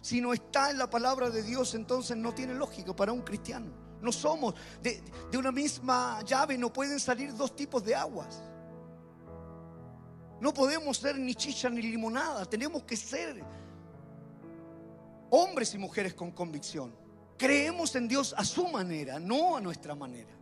[0.00, 3.70] Si no está en la palabra de Dios, entonces no tiene lógica para un cristiano.
[4.00, 8.42] No somos de, de una misma llave, no pueden salir dos tipos de aguas.
[10.40, 13.44] No podemos ser ni chicha ni limonada, tenemos que ser
[15.30, 16.94] hombres y mujeres con convicción.
[17.36, 20.34] Creemos en Dios a su manera, no a nuestra manera.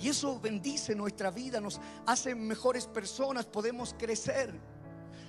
[0.00, 4.52] Y eso bendice nuestra vida, nos hace mejores personas, podemos crecer.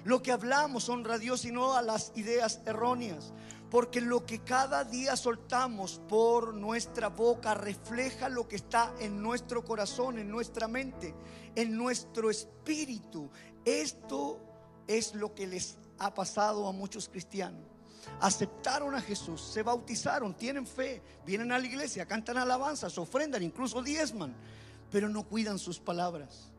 [0.04, 3.34] Lo que hablamos honra a Dios y no a las ideas erróneas.
[3.70, 9.64] Porque lo que cada día soltamos por nuestra boca refleja lo que está en nuestro
[9.64, 11.16] corazón, en nuestra mente,
[11.56, 13.30] en nuestro espíritu.
[13.66, 14.40] Esto
[14.88, 17.73] es lo que les ha pasado a muchos cristianos
[18.24, 23.84] aceptaron a Jesús, se bautizaron, tienen fe, vienen a la iglesia, cantan alabanzas, ofrendan, incluso
[23.84, 24.34] diezman,
[24.90, 26.50] pero no cuidan sus palabras,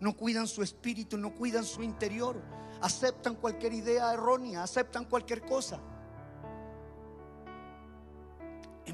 [0.00, 2.36] no cuidan su espíritu, no cuidan su interior,
[2.82, 5.80] aceptan cualquier idea errónea, aceptan cualquier cosa.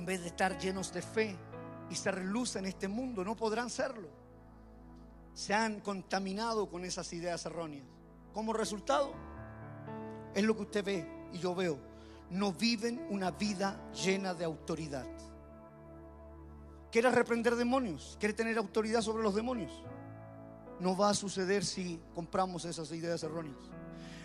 [0.07, 1.37] vez de estar llenos de fe
[1.89, 4.09] y se reluce en este mundo, no podrán serlo.
[5.35, 7.87] Se han contaminado con esas ideas erróneas.
[8.33, 9.13] Como resultado,
[10.35, 11.90] es lo que usted ve y yo veo.
[12.31, 15.07] No viven una vida llena de autoridad.
[16.91, 18.17] ¿Quiere reprender demonios?
[18.19, 19.73] ¿Quiere tener autoridad sobre los demonios?
[20.81, 23.59] No va a suceder si compramos esas ideas erróneas.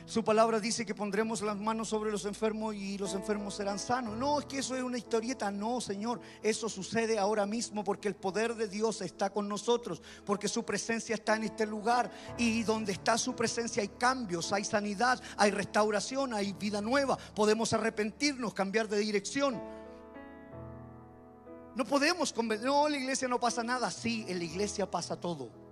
[0.08, 4.16] Su palabra dice que pondremos las manos sobre los enfermos y los enfermos serán sanos.
[4.16, 5.50] No, es que eso es una historieta.
[5.50, 6.22] No, Señor.
[6.44, 10.04] Eso sucede ahora mismo porque el poder de Dios está con nosotros.
[10.24, 12.12] Porque su presencia está en este lugar.
[12.38, 17.18] Y donde está su presencia hay cambios, hay sanidad, hay restauración, hay vida nueva.
[17.34, 19.60] Podemos arrepentirnos, cambiar de dirección.
[21.76, 22.32] No podemos.
[22.62, 23.90] No, la iglesia no pasa nada.
[23.90, 25.65] Sí, en la iglesia pasa todo.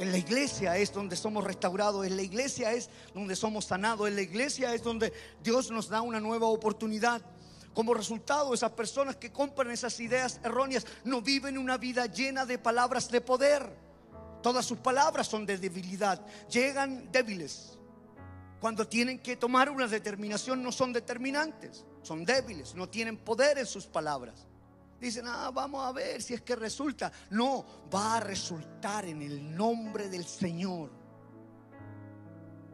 [0.00, 4.16] En la iglesia es donde somos restaurados, en la iglesia es donde somos sanados, en
[4.16, 5.12] la iglesia es donde
[5.44, 7.20] Dios nos da una nueva oportunidad.
[7.74, 12.56] Como resultado, esas personas que compran esas ideas erróneas no viven una vida llena de
[12.56, 13.70] palabras de poder.
[14.42, 16.24] Todas sus palabras son de debilidad.
[16.48, 17.78] Llegan débiles.
[18.58, 23.66] Cuando tienen que tomar una determinación no son determinantes, son débiles, no tienen poder en
[23.66, 24.46] sus palabras.
[25.00, 27.10] Dicen, ah, vamos a ver si es que resulta.
[27.30, 30.99] No, va a resultar en el nombre del Señor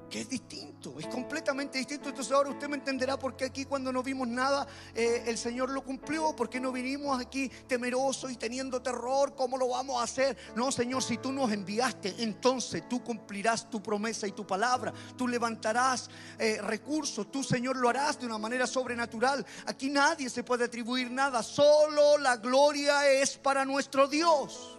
[0.09, 2.09] que es distinto, es completamente distinto.
[2.09, 5.71] Entonces ahora usted me entenderá por qué aquí cuando no vimos nada eh, el Señor
[5.71, 10.05] lo cumplió, por qué no vinimos aquí temerosos y teniendo terror, ¿cómo lo vamos a
[10.05, 10.37] hacer?
[10.55, 15.27] No, Señor, si tú nos enviaste, entonces tú cumplirás tu promesa y tu palabra, tú
[15.29, 19.45] levantarás eh, recursos, tú, Señor, lo harás de una manera sobrenatural.
[19.67, 24.79] Aquí nadie se puede atribuir nada, solo la gloria es para nuestro Dios.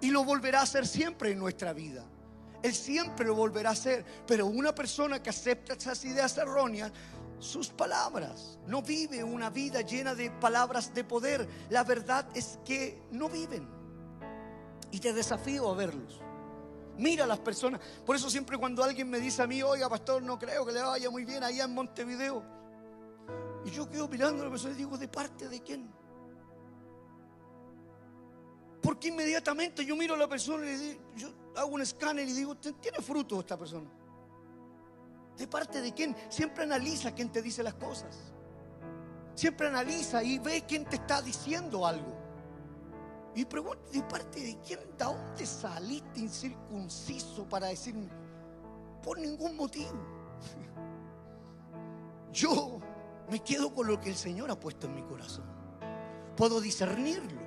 [0.00, 2.04] Y lo volverá a hacer siempre en nuestra vida.
[2.62, 4.04] Él siempre lo volverá a hacer.
[4.26, 6.92] Pero una persona que acepta esas ideas erróneas,
[7.38, 11.48] sus palabras, no vive una vida llena de palabras de poder.
[11.70, 13.68] La verdad es que no viven.
[14.90, 16.20] Y te desafío a verlos.
[16.98, 17.80] Mira a las personas.
[18.04, 20.80] Por eso siempre cuando alguien me dice a mí, oiga, pastor, no creo que le
[20.80, 22.42] vaya muy bien allá en Montevideo.
[23.64, 25.90] Y yo quedo mirando a la persona y digo, ¿de parte de quién?
[28.86, 32.32] Porque inmediatamente yo miro a la persona y le digo, yo hago un escáner y
[32.32, 33.90] digo, ¿tiene fruto esta persona?
[35.36, 36.14] ¿De parte de quién?
[36.28, 38.16] Siempre analiza quién te dice las cosas.
[39.34, 42.16] Siempre analiza y ve quién te está diciendo algo.
[43.34, 44.78] Y pregunta, ¿de parte de quién?
[44.78, 48.08] ¿De dónde saliste incircunciso para decirme?
[49.02, 49.98] Por ningún motivo.
[52.32, 52.78] Yo
[53.28, 55.44] me quedo con lo que el Señor ha puesto en mi corazón.
[56.36, 57.45] Puedo discernirlo.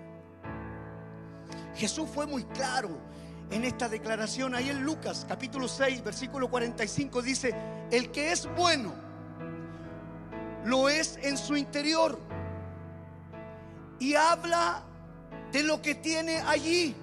[1.80, 2.90] Jesús fue muy claro
[3.50, 4.54] en esta declaración.
[4.54, 7.56] Ahí en Lucas capítulo 6, versículo 45 dice,
[7.90, 8.94] el que es bueno
[10.66, 12.20] lo es en su interior
[13.98, 14.84] y habla
[15.54, 16.94] de lo que tiene allí.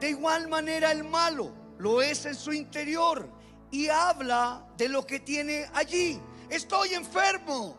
[0.00, 3.26] De igual manera el malo lo es en su interior
[3.70, 6.20] y habla de lo que tiene allí.
[6.50, 7.78] Estoy enfermo.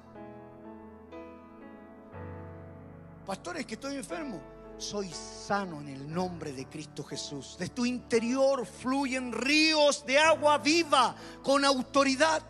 [3.27, 7.57] Pastores, que estoy enfermo soy sano en el nombre de Cristo Jesús.
[7.57, 12.43] De tu interior fluyen ríos de agua viva con autoridad.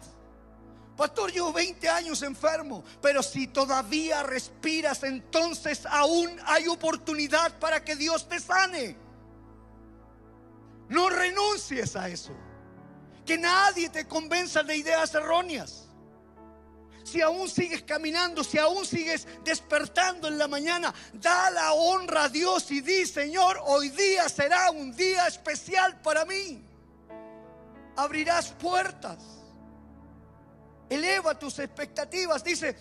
[0.97, 7.95] Pastor, llevo 20 años enfermo, pero si todavía respiras, entonces aún hay oportunidad para que
[7.95, 8.95] Dios te sane.
[10.88, 12.32] No renuncies a eso.
[13.26, 15.84] Que nadie te convenza de ideas erróneas
[17.06, 22.30] si aún sigues caminando, si aún sigues despertando en la mañana, da la honra a
[22.30, 26.66] Dios y di, Señor, hoy día será un día especial para mí.
[27.95, 29.20] Abrirás puertas.
[30.89, 32.43] Eleva tus expectativas.
[32.43, 32.76] Dice,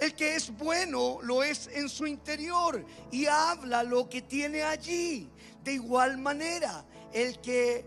[0.00, 5.30] el que es bueno lo es en su interior y habla lo que tiene allí.
[5.62, 7.84] De igual manera, el que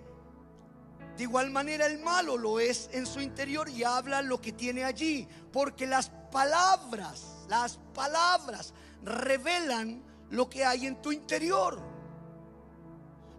[1.20, 4.86] de igual manera el malo lo es en su interior y habla lo que tiene
[4.86, 5.28] allí.
[5.52, 11.78] Porque las palabras, las palabras revelan lo que hay en tu interior.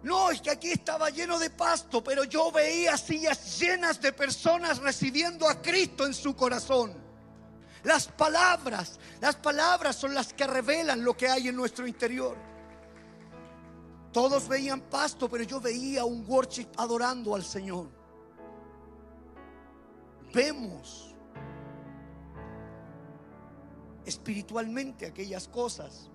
[0.02, 4.76] No, es que aquí estaba lleno de pasto, pero yo veía sillas llenas de personas
[4.76, 6.92] recibiendo a Cristo en su corazón.
[7.84, 12.49] Las palabras, las palabras son las que revelan lo que hay en nuestro interior.
[14.12, 17.88] Todos veían pasto, pero yo veía un worship adorando al Señor.
[20.34, 21.14] Vemos
[24.04, 26.10] espiritualmente aquellas cosas.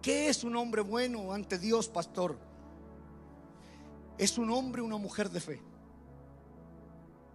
[0.00, 2.38] ¿Qué es un hombre bueno ante Dios, pastor?
[4.16, 5.62] Es un hombre, una mujer de fe.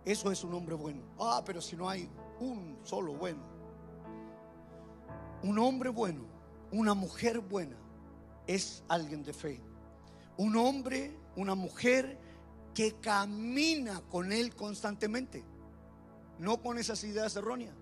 [0.05, 1.01] Eso es un hombre bueno.
[1.19, 2.09] Ah, pero si no hay
[2.39, 3.41] un solo bueno.
[5.43, 6.25] Un hombre bueno,
[6.71, 7.77] una mujer buena,
[8.47, 9.61] es alguien de fe.
[10.37, 12.17] Un hombre, una mujer
[12.73, 15.43] que camina con Él constantemente,
[16.39, 17.73] no con esas ideas erróneas.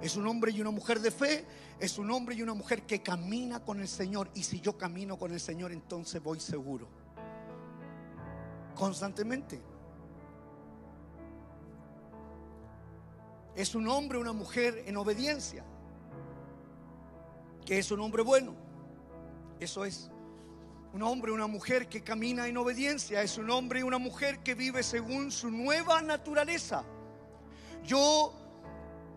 [0.00, 1.44] Es un hombre y una mujer de fe,
[1.80, 4.30] es un hombre y una mujer que camina con el Señor.
[4.34, 6.86] Y si yo camino con el Señor, entonces voy seguro.
[8.74, 9.60] Constantemente.
[13.54, 15.64] Es un hombre, una mujer en obediencia.
[17.64, 18.54] Que es un hombre bueno.
[19.58, 20.10] Eso es.
[20.96, 23.20] Un hombre, una mujer que camina en obediencia.
[23.20, 26.84] Es un hombre y una mujer que vive según su nueva naturaleza.
[27.84, 28.32] Yo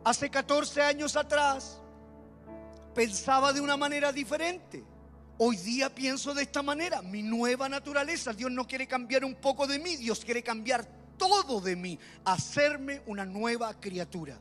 [0.03, 1.79] hace 14 años atrás
[2.93, 4.83] pensaba de una manera diferente.
[5.37, 8.33] Hoy día pienso de esta manera, mi nueva naturaleza.
[8.33, 10.85] Dios no quiere cambiar un poco de mí, Dios quiere cambiar
[11.17, 14.37] todo de mí, hacerme una nueva criatura.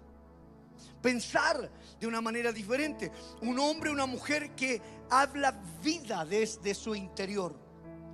[1.03, 1.70] Pensar
[2.01, 3.12] de una manera diferente.
[3.43, 5.53] Un hombre, una mujer que habla
[5.83, 7.55] vida desde su interior.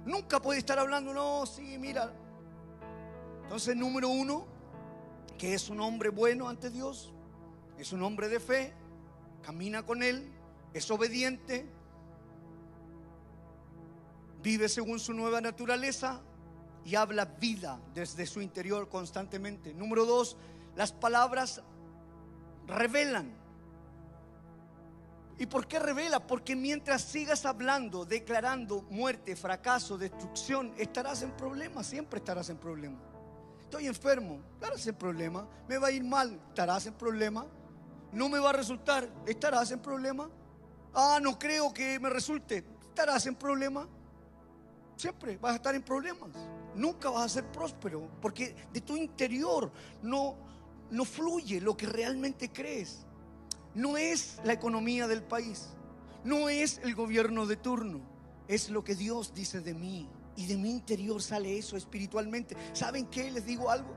[0.04, 2.12] Nunca puede estar hablando, no, sí, mira.
[3.42, 4.46] Entonces, número uno,
[5.38, 7.12] que es un hombre bueno ante Dios,
[7.78, 8.74] es un hombre de fe,
[9.42, 10.30] camina con Él,
[10.72, 11.66] es obediente,
[14.42, 16.20] vive según su nueva naturaleza
[16.84, 19.72] y habla vida desde su interior constantemente.
[19.74, 20.36] Número dos,
[20.76, 21.62] las palabras
[22.66, 23.32] revelan.
[25.38, 26.24] ¿Y por qué revela?
[26.24, 33.02] Porque mientras sigas hablando, declarando muerte, fracaso, destrucción, estarás en problemas, siempre estarás en problemas.
[33.60, 35.48] Estoy enfermo, estarás en problema.
[35.68, 37.46] Me va a ir mal, estarás en problema
[38.14, 40.30] no me va a resultar, estarás en problema.
[40.94, 43.88] Ah, no creo que me resulte, estarás en problema.
[44.96, 46.30] Siempre vas a estar en problemas.
[46.76, 49.70] Nunca vas a ser próspero porque de tu interior
[50.02, 50.36] no,
[50.90, 53.04] no fluye lo que realmente crees.
[53.74, 55.68] No es la economía del país,
[56.22, 58.00] no es el gobierno de turno,
[58.46, 60.08] es lo que Dios dice de mí.
[60.36, 62.56] Y de mi interior sale eso espiritualmente.
[62.72, 63.30] ¿Saben qué?
[63.30, 63.94] Les digo algo.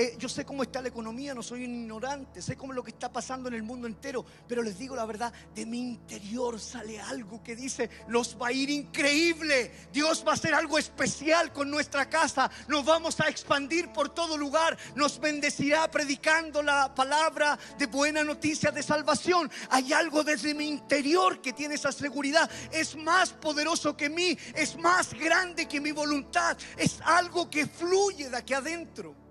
[0.00, 2.84] Eh, yo sé cómo está la economía, no soy un ignorante, sé cómo es lo
[2.84, 6.60] que está pasando en el mundo entero, pero les digo la verdad, de mi interior
[6.60, 11.52] sale algo que dice, nos va a ir increíble, Dios va a hacer algo especial
[11.52, 17.58] con nuestra casa, nos vamos a expandir por todo lugar, nos bendecirá predicando la palabra
[17.76, 19.50] de buena noticia de salvación.
[19.68, 24.76] Hay algo desde mi interior que tiene esa seguridad, es más poderoso que mí, es
[24.76, 29.27] más grande que mi voluntad, es algo que fluye de aquí adentro.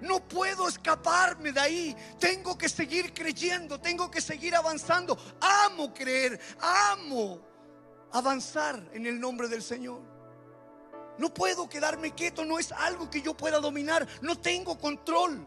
[0.00, 1.96] No puedo escaparme de ahí.
[2.18, 5.18] Tengo que seguir creyendo, tengo que seguir avanzando.
[5.40, 7.40] Amo creer, amo
[8.12, 10.00] avanzar en el nombre del Señor.
[11.18, 15.46] No puedo quedarme quieto, no es algo que yo pueda dominar, no tengo control.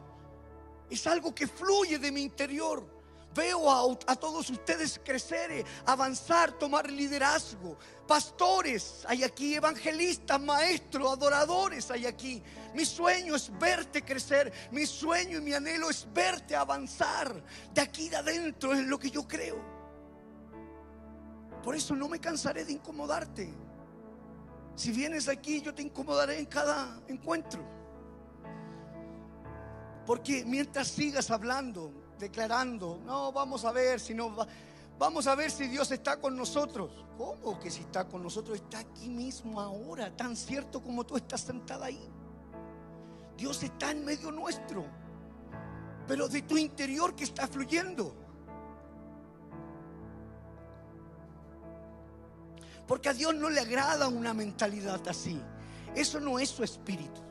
[0.89, 2.99] Es algo que fluye de mi interior.
[3.36, 7.78] Veo a, todos ustedes crecer, eh, avanzar, tomar liderazgo.
[8.08, 12.42] Pastores hay aquí, evangelistas, maestros, adoradores hay aquí.
[12.74, 14.52] Mi sueño es verte crecer.
[14.72, 17.44] Mi sueño y mi anhelo es verte avanzar.
[17.72, 19.64] De aquí de adentro es lo que yo creo.
[21.64, 23.54] Por eso no me cansaré de incomodarte.
[24.76, 27.79] Si vienes aquí, yo te incomodaré en cada encuentro.
[30.10, 34.36] Porque mientras sigas hablando, declarando, no, vamos a ver si no
[34.97, 37.05] vamos a ver si Dios está con nosotros.
[37.16, 38.57] ¿Cómo que si está con nosotros?
[38.57, 42.10] Está aquí mismo ahora, tan cierto como tú estás sentada ahí.
[43.38, 44.84] Dios está en medio nuestro,
[46.07, 48.16] pero de tu interior que está fluyendo.
[52.88, 55.39] Porque a Dios no le agrada una mentalidad así.
[55.93, 57.29] Eso no es su espíritu.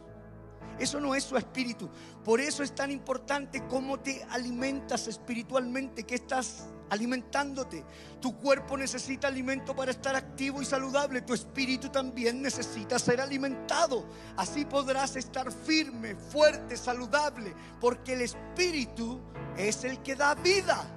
[0.78, 1.88] Eso no es su espíritu.
[2.24, 7.84] Por eso es tan importante cómo te alimentas espiritualmente, que estás alimentándote.
[8.20, 11.22] Tu cuerpo necesita alimento para estar activo y saludable.
[11.22, 14.06] Tu espíritu también necesita ser alimentado.
[14.36, 19.20] Así podrás estar firme, fuerte, saludable, porque el espíritu
[19.56, 20.94] es el que da vida.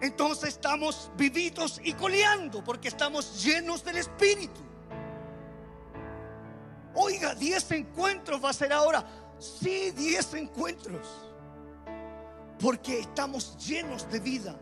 [0.00, 4.60] Entonces estamos vivitos y coleando porque estamos llenos del espíritu.
[6.96, 9.04] Oiga, 10 encuentros va a ser ahora.
[9.38, 11.06] Sí, 10 encuentros.
[12.58, 14.56] Porque estamos llenos de vida.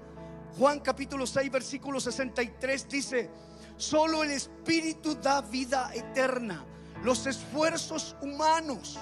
[0.58, 3.30] Juan capítulo 6, versículo 63 dice,
[3.76, 6.64] solo el Espíritu da vida eterna.
[7.04, 8.98] Los esfuerzos humanos,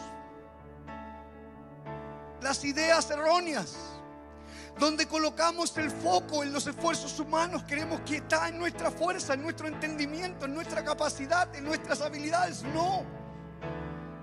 [2.42, 3.76] las ideas erróneas,
[4.78, 9.42] donde colocamos el foco en los esfuerzos humanos, creemos que está en nuestra fuerza, en
[9.42, 12.62] nuestro entendimiento, en nuestra capacidad, en nuestras habilidades.
[12.62, 13.21] No.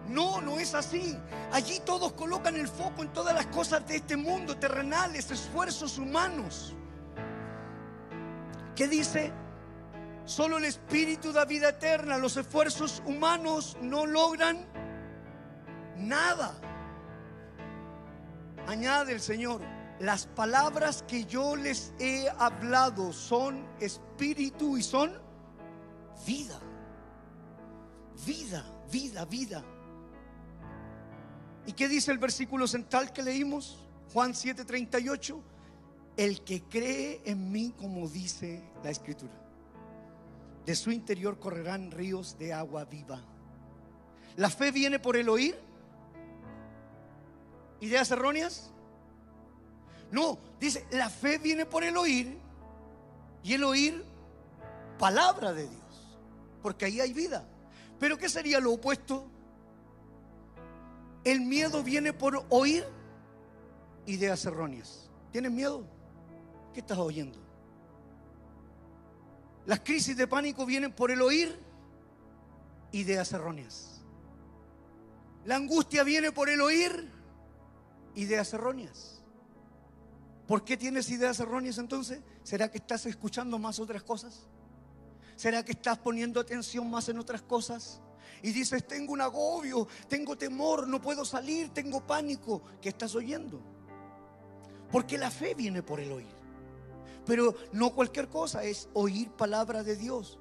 [0.10, 1.16] No, no es así.
[1.52, 6.76] Allí todos colocan el foco en todas las cosas de este mundo, terrenales, esfuerzos humanos.
[8.76, 9.32] ¿Qué dice?
[10.26, 12.18] Solo el Espíritu da vida eterna.
[12.18, 14.66] Los esfuerzos humanos no logran
[15.96, 16.60] nada.
[18.68, 19.62] Añade el Señor,
[20.00, 25.12] las palabras que yo les he hablado son espíritu y son
[26.26, 26.60] vida.
[28.26, 29.64] Vida, vida, vida.
[31.70, 33.78] ¿Y qué dice el versículo central que leímos?
[34.12, 35.40] Juan 7:38.
[36.18, 39.40] El que cree en mí, como dice la escritura,
[40.66, 43.22] de su interior correrán ríos de agua viva.
[44.36, 45.60] La fe viene por el oír.
[47.82, 48.72] ¿Ideas erróneas?
[50.12, 52.36] No, dice, la fe viene por el oír
[53.44, 54.04] y el oír
[54.98, 56.18] palabra de Dios,
[56.64, 57.48] porque ahí hay vida.
[58.00, 59.30] Pero ¿qué sería lo opuesto?
[61.30, 62.84] El miedo viene por oír
[64.08, 65.12] ideas erróneas.
[65.32, 65.84] ¿Tienes miedo?
[66.74, 67.38] ¿Qué estás oyendo?
[69.68, 71.56] Las crisis de pánico vienen por el oír
[72.92, 74.02] ideas erróneas.
[75.46, 77.12] La angustia viene por el oír
[78.16, 79.22] ideas erróneas.
[80.48, 82.22] ¿Por qué tienes ideas erróneas entonces?
[82.42, 84.48] ¿Será que estás escuchando más otras cosas?
[85.36, 88.02] ¿Será que estás poniendo atención más en otras cosas?
[88.42, 92.62] Y dices, tengo un agobio, tengo temor, no puedo salir, tengo pánico.
[92.82, 93.62] ¿Qué estás oyendo?
[94.92, 96.40] Porque la fe viene por el oír.
[97.26, 100.40] Pero no cualquier cosa, es oír palabra de Dios.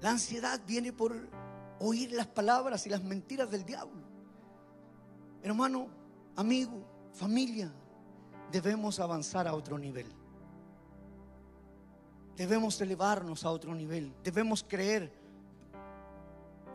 [0.00, 1.16] La ansiedad viene por
[1.80, 4.02] oír las palabras y las mentiras del diablo.
[5.42, 5.88] Hermano,
[6.34, 7.72] amigo, familia,
[8.50, 10.06] debemos avanzar a otro nivel.
[12.36, 14.12] Debemos elevarnos a otro nivel.
[14.22, 15.10] Debemos creer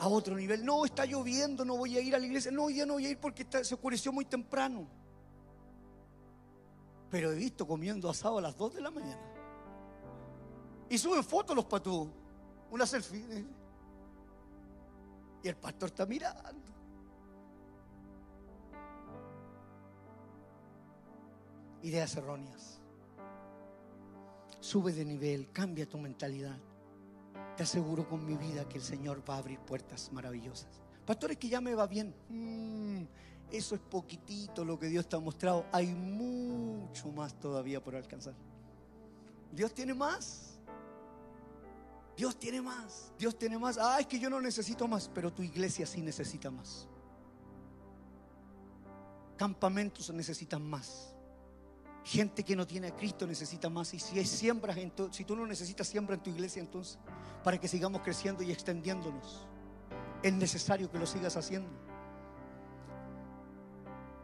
[0.02, 0.66] a otro nivel.
[0.66, 2.52] No, está lloviendo, no voy a ir a la iglesia.
[2.52, 4.88] No, ya no voy a ir porque se oscureció muy temprano.
[7.12, 9.22] Pero he visto comiendo asado a las 2 de la mañana.
[10.90, 12.10] Y suben fotos los patúos.
[12.72, 13.46] Una selfie.
[15.44, 16.72] Y el pastor está mirando.
[21.84, 22.82] Ideas erróneas.
[24.60, 26.58] Sube de nivel, cambia tu mentalidad.
[27.62, 30.82] Te aseguro con mi vida que el Señor va a abrir puertas maravillosas.
[31.06, 32.12] Pastores, que ya me va bien.
[32.28, 33.04] Mm,
[33.52, 35.68] eso es poquitito lo que Dios te ha mostrado.
[35.72, 38.34] Hay mucho más todavía por alcanzar.
[39.52, 40.58] Dios tiene más.
[42.18, 43.14] Dios tiene más.
[43.20, 43.78] Dios tiene más.
[43.78, 46.88] Ah, es que yo no necesito más, pero tu iglesia sí necesita más.
[49.38, 51.11] Campamentos necesitan más.
[52.04, 53.94] Gente que no tiene a Cristo necesita más.
[53.94, 54.76] Y si es siembra,
[55.12, 56.98] si tú no necesitas siembra en tu iglesia, entonces,
[57.44, 59.46] para que sigamos creciendo y extendiéndonos,
[60.24, 61.70] es necesario que lo sigas haciendo.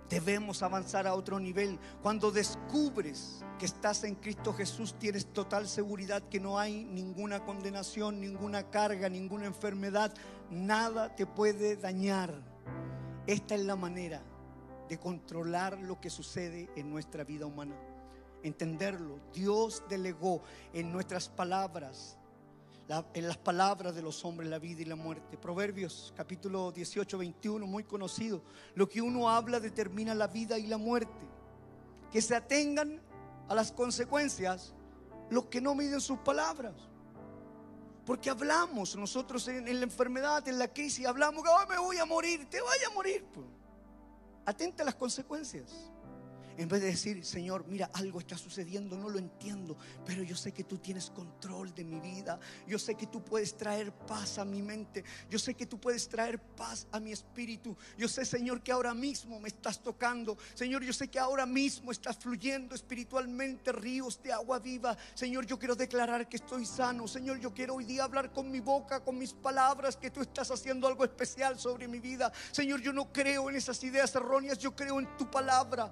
[0.09, 1.78] Debemos avanzar a otro nivel.
[2.01, 8.21] Cuando descubres que estás en Cristo Jesús, tienes total seguridad que no hay ninguna condenación,
[8.21, 10.13] ninguna carga, ninguna enfermedad.
[10.49, 12.41] Nada te puede dañar.
[13.28, 14.23] Esta es la manera
[14.88, 17.76] de controlar lo que sucede en nuestra vida humana.
[18.44, 19.20] Entenderlo.
[19.34, 20.42] Dios delegó
[20.74, 22.18] en nuestras palabras
[23.14, 25.38] en las palabras de los hombres la vida y la muerte.
[25.38, 28.42] Proverbios capítulo 18, 21, muy conocido.
[28.76, 31.28] Lo que uno habla determina la vida y la muerte.
[32.12, 33.02] Que se atengan
[33.50, 34.74] a las consecuencias
[35.30, 36.76] los que no miden sus palabras.
[38.06, 42.50] Porque hablamos nosotros en, la enfermedad, en la crisis, hablamos que me voy a morir,
[42.50, 43.26] te vaya a morir.
[44.48, 45.91] Atenta a las consecuencias.
[46.58, 50.51] En vez de decir, Señor, mira, algo está sucediendo, no lo entiendo, pero yo sé
[50.51, 52.39] que tú tienes control de mi vida.
[52.68, 55.03] Yo sé que tú puedes traer paz a mi mente.
[55.30, 57.78] Yo sé que tú puedes traer paz a mi espíritu.
[57.95, 60.36] Yo sé, Señor, que ahora mismo me estás tocando.
[60.55, 64.97] Señor, yo sé que ahora mismo estás fluyendo espiritualmente ríos de agua viva.
[65.14, 67.08] Señor, yo quiero declarar que estoy sano.
[67.08, 70.49] Señor, yo quiero hoy día hablar con mi boca, con mis palabras, que tú estás
[70.49, 72.32] haciendo algo especial sobre mi vida.
[72.51, 75.91] Señor, yo no creo en esas ideas erróneas, yo creo en tu palabra.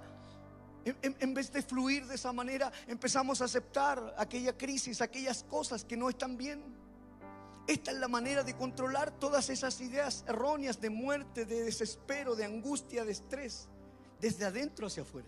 [0.86, 5.96] En, vez de fluir de esa manera, empezamos a aceptar aquella crisis, aquellas cosas que
[5.96, 6.62] no están bien.
[7.66, 12.44] Esta es la manera de controlar todas esas ideas erróneas de muerte, de desespero, de
[12.44, 13.68] angustia, de estrés,
[14.20, 15.26] desde adentro hacia afuera.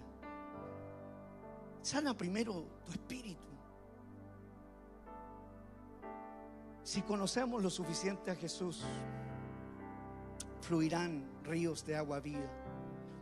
[1.83, 3.49] Sana primero tu espíritu.
[6.85, 8.85] Si conocemos lo suficiente a Jesús,
[10.61, 12.68] fluirán ríos de agua viva.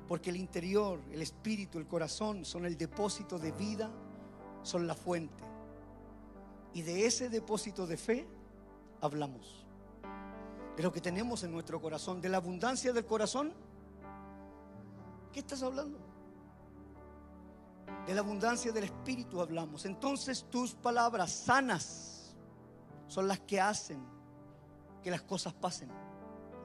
[0.06, 3.90] Porque el interior, el espíritu, el corazón son el depósito de vida,
[4.62, 5.44] son la fuente.
[6.74, 8.26] Y de ese depósito de fe
[9.00, 9.66] hablamos.
[10.76, 13.52] De lo que tenemos en nuestro corazón, de la abundancia del corazón.
[15.32, 15.98] ¿Qué estás hablando?
[18.06, 19.86] De la abundancia del Espíritu hablamos.
[19.86, 22.36] Entonces tus palabras sanas
[23.08, 24.04] son las que hacen
[25.02, 25.90] que las cosas pasen.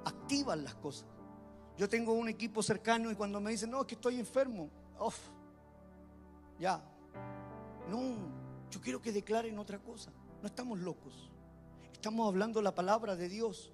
[0.06, 1.11] Activan las cosas.
[1.82, 4.70] Yo tengo un equipo cercano y cuando me dicen, no, es que estoy enfermo,
[5.00, 5.18] off,
[6.60, 6.80] ya.
[7.90, 8.18] No,
[8.70, 10.12] yo quiero que declaren otra cosa.
[10.44, 11.32] No estamos locos.
[11.92, 13.74] Estamos hablando la palabra de Dios.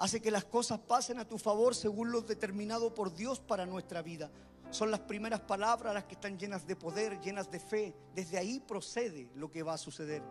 [0.00, 4.02] Hace que las cosas pasen a tu favor según lo determinado por Dios para nuestra
[4.02, 4.28] vida.
[4.72, 7.94] Son las primeras palabras las que están llenas de poder, llenas de fe.
[8.16, 10.24] Desde ahí procede lo que va a suceder.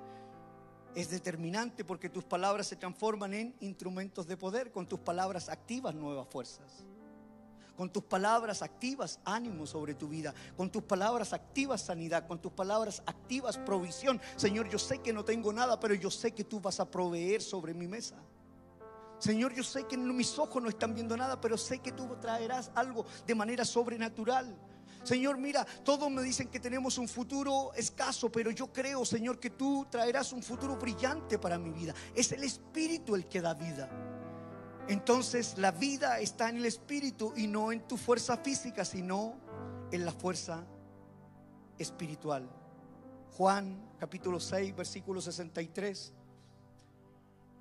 [0.94, 4.72] Es determinante porque tus palabras se transforman en instrumentos de poder.
[4.72, 6.86] Con tus palabras activas nuevas fuerzas.
[7.78, 10.34] Con tus palabras activas ánimo sobre tu vida.
[10.58, 12.28] Con tus palabras activas sanidad.
[12.28, 14.20] Con tus palabras activas provisión.
[14.36, 17.42] Señor, yo sé que no tengo nada, pero yo sé que tú vas a proveer
[17.42, 18.18] sobre mi mesa.
[19.18, 22.72] Señor, yo sé que mis ojos no están viendo nada, pero sé que tú traerás
[22.76, 24.58] algo de manera sobrenatural.
[25.04, 29.49] Señor, mira, todos me dicen que tenemos un futuro escaso, pero yo creo, Señor, que
[29.49, 31.93] tú traerás un futuro brillante para mi vida.
[32.14, 33.89] Es el Espíritu el que da vida.
[34.88, 39.36] Entonces la vida está en el Espíritu y no en tu fuerza física, sino
[39.91, 40.66] en la fuerza
[41.78, 42.49] espiritual.
[43.38, 46.14] Juan capítulo 6, versículo 63.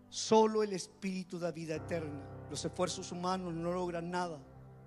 [0.09, 2.21] Solo el Espíritu da vida eterna.
[2.51, 4.39] Los esfuerzos humanos no logran nada.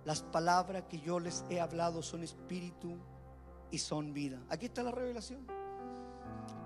[0.06, 2.98] Las palabras que yo les he hablado son espíritu
[3.72, 4.40] y son vida.
[4.50, 5.48] Aquí está la revelación.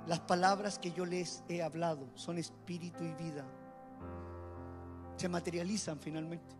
[0.08, 3.46] Las palabras que yo les he hablado son espíritu y vida.
[5.18, 6.56] Se materializan finalmente.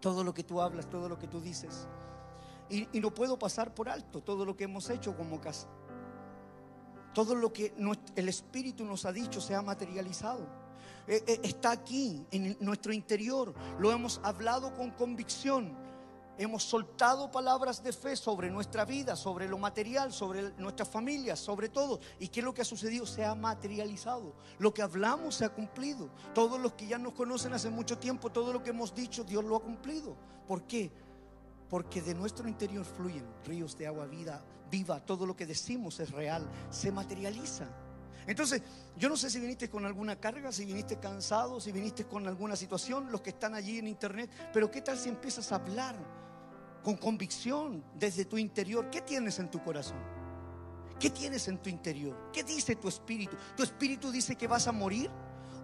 [0.00, 1.88] Todo lo que tú hablas, todo lo que tú dices.
[2.68, 5.68] Y, no puedo pasar por alto todo lo que hemos hecho como casa.
[7.12, 7.74] Todo lo que
[8.16, 10.46] el Espíritu nos ha dicho se ha materializado.
[11.06, 13.54] Eh, eh, está aquí en nuestro interior.
[13.78, 15.84] Lo hemos hablado con convicción.
[16.36, 21.68] Hemos soltado palabras de fe sobre nuestra vida, sobre lo material, sobre nuestras familias, sobre
[21.68, 22.00] todo.
[22.18, 23.06] ¿Y qué es lo que ha sucedido?
[23.06, 24.34] Se ha materializado.
[24.58, 26.10] Lo que hablamos se ha cumplido.
[26.34, 29.44] Todos los que ya nos conocen hace mucho tiempo, todo lo que hemos dicho, Dios
[29.44, 30.16] lo ha cumplido.
[30.48, 30.90] ¿Por qué?
[31.68, 34.98] Porque de nuestro interior fluyen ríos de agua vida, viva.
[35.04, 37.68] Todo lo que decimos es real, se materializa.
[38.26, 38.62] Entonces,
[38.96, 42.56] yo no sé si viniste con alguna carga, si viniste cansado, si viniste con alguna
[42.56, 45.96] situación, los que están allí en internet, pero ¿qué tal si empiezas a hablar
[46.82, 48.90] con convicción desde tu interior?
[48.90, 49.98] ¿Qué tienes en tu corazón?
[50.98, 52.30] ¿Qué tienes en tu interior?
[52.32, 53.36] ¿Qué dice tu espíritu?
[53.56, 55.10] ¿Tu espíritu dice que vas a morir?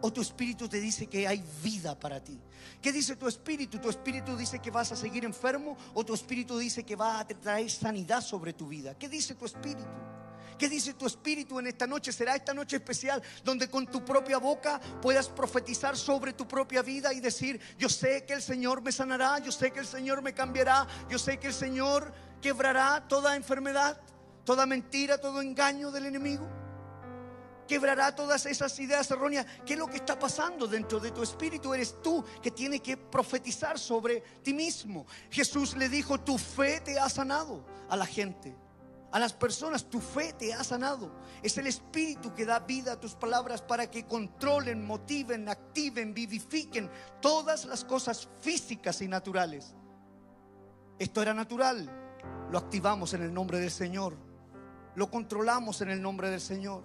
[0.02, 2.38] ¿O tu espíritu te dice que hay vida para ti?
[2.80, 3.78] ¿Qué dice tu espíritu?
[3.78, 5.76] ¿Tu espíritu dice que vas a seguir enfermo?
[5.94, 8.94] ¿O tu espíritu dice que va a traer sanidad sobre tu vida?
[8.98, 9.84] ¿Qué dice tu espíritu?
[10.60, 12.12] ¿Qué dice tu espíritu en esta noche?
[12.12, 17.14] Será esta noche especial donde con tu propia boca puedas profetizar sobre tu propia vida
[17.14, 20.34] y decir, yo sé que el Señor me sanará, yo sé que el Señor me
[20.34, 23.98] cambiará, yo sé que el Señor quebrará toda enfermedad,
[24.44, 26.46] toda mentira, todo engaño del enemigo.
[27.66, 29.46] Quebrará todas esas ideas erróneas.
[29.64, 31.72] ¿Qué es lo que está pasando dentro de tu espíritu?
[31.72, 35.06] Eres tú que tienes que profetizar sobre ti mismo.
[35.30, 38.54] Jesús le dijo, tu fe te ha sanado a la gente
[39.12, 41.10] a las personas, tu fe te ha sanado.
[41.42, 46.90] Es el Espíritu que da vida a tus palabras para que controlen, motiven, activen, vivifiquen
[47.20, 49.74] todas las cosas físicas y naturales.
[50.98, 51.90] Esto era natural,
[52.50, 54.16] lo activamos en el nombre del Señor,
[54.94, 56.84] lo controlamos en el nombre del Señor.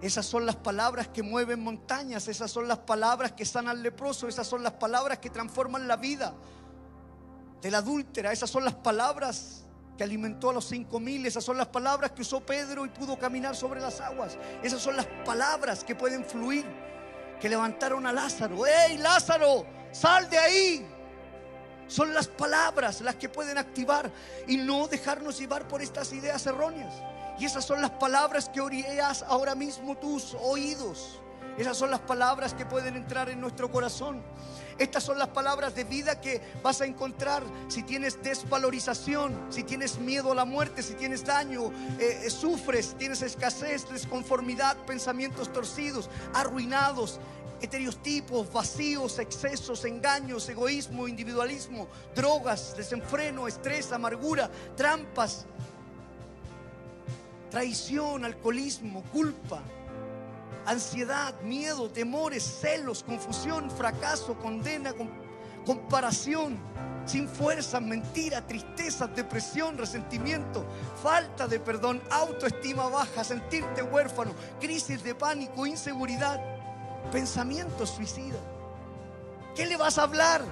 [0.00, 4.46] Esas son las palabras que mueven montañas, esas son las palabras que sanan leproso, esas
[4.46, 6.34] son las palabras que transforman la vida
[7.60, 9.67] de la adúltera, esas son las palabras
[9.98, 11.26] que alimentó a los cinco mil.
[11.26, 14.38] Esas son las palabras que usó Pedro y pudo caminar sobre las aguas.
[14.62, 16.64] Esas son las palabras que pueden fluir,
[17.40, 18.64] que levantaron a Lázaro.
[18.64, 19.66] ¡Ey, Lázaro!
[19.90, 20.86] ¡Sal de ahí!
[21.88, 24.10] Son las palabras las que pueden activar
[24.46, 26.94] y no dejarnos llevar por estas ideas erróneas.
[27.40, 31.20] Y esas son las palabras que oirás ahora mismo tus oídos.
[31.56, 34.22] Esas son las palabras que pueden entrar en nuestro corazón.
[34.78, 39.98] Estas son las palabras de vida que vas a encontrar si tienes desvalorización, si tienes
[39.98, 46.08] miedo a la muerte, si tienes daño, eh, eh, sufres, tienes escasez, desconformidad, pensamientos torcidos,
[46.32, 47.18] arruinados,
[47.60, 55.44] estereotipos, vacíos, excesos, engaños, egoísmo, individualismo, drogas, desenfreno, estrés, amargura, trampas,
[57.50, 59.60] traición, alcoholismo, culpa
[60.68, 64.92] ansiedad, miedo, temores, celos, confusión, fracaso, condena,
[65.64, 66.58] comparación,
[67.06, 70.66] sin fuerza, mentira, tristeza, depresión, resentimiento,
[71.02, 76.38] falta de perdón, autoestima baja, sentirte huérfano, crisis de pánico, inseguridad,
[77.10, 78.38] pensamiento suicida.
[79.56, 80.42] ¿Qué le vas a hablar?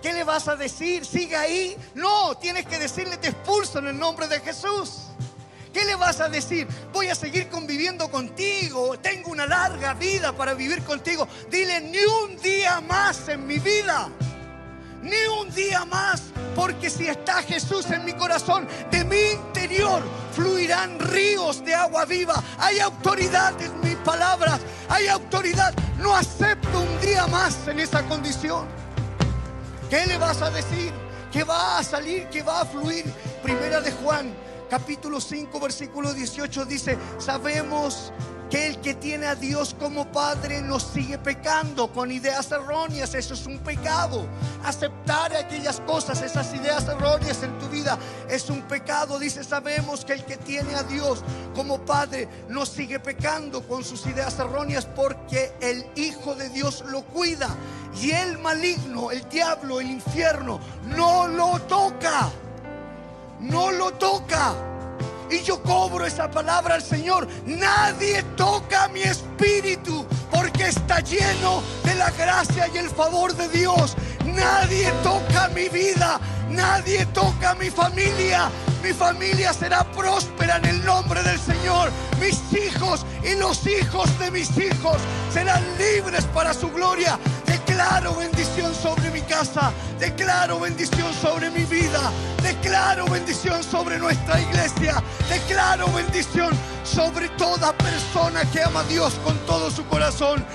[0.00, 1.04] ¿Qué le vas a decir?
[1.04, 1.76] ¿Sigue ahí?
[1.94, 5.11] No, tienes que decirle te expulso en el nombre de Jesús.
[5.72, 6.68] ¿Qué le vas a decir?
[6.92, 8.98] Voy a seguir conviviendo contigo.
[8.98, 11.26] Tengo una larga vida para vivir contigo.
[11.50, 14.08] Dile ni un día más en mi vida.
[15.02, 16.24] Ni un día más.
[16.54, 20.02] Porque si está Jesús en mi corazón, de mi interior
[20.32, 22.42] fluirán ríos de agua viva.
[22.58, 24.60] Hay autoridad en mis palabras.
[24.90, 25.72] Hay autoridad.
[25.98, 28.66] No acepto un día más en esa condición.
[29.88, 30.92] ¿Qué le vas a decir?
[31.32, 33.06] Que va a salir, que va a fluir.
[33.42, 34.34] Primera de Juan
[34.72, 38.10] capítulo 5, versículo 18 dice, sabemos
[38.48, 43.14] que el que tiene a Dios como Padre nos sigue pecando con ideas erróneas.
[43.14, 44.26] Eso es un pecado.
[44.64, 47.98] Aceptar aquellas cosas, esas ideas erróneas en tu vida,
[48.30, 49.18] es un pecado.
[49.18, 51.22] Dice, sabemos que el que tiene a Dios
[51.54, 57.04] como Padre nos sigue pecando con sus ideas erróneas porque el Hijo de Dios lo
[57.04, 57.54] cuida.
[58.00, 60.60] Y el maligno, el diablo, el infierno,
[60.96, 62.32] no lo toca
[63.42, 64.54] no lo toca.
[65.30, 67.26] Y yo cobro esa palabra al Señor.
[67.46, 73.96] Nadie toca mi espíritu porque está lleno de la gracia y el favor de Dios.
[74.26, 76.20] Nadie toca mi vida.
[76.50, 78.50] Nadie toca mi familia.
[78.82, 81.90] Mi familia será próspera en el nombre del Señor.
[82.20, 84.98] Mis hijos y los hijos de mis hijos
[85.32, 87.18] serán libres para su gloria.
[87.82, 89.72] Declaro bendición sobre mi casa.
[89.98, 92.12] Declaro bendición sobre mi vida.
[92.40, 95.02] Declaro bendición sobre nuestra iglesia.
[95.28, 96.52] Declaro bendición
[96.84, 100.46] sobre toda persona que ama a Dios con todo su corazón.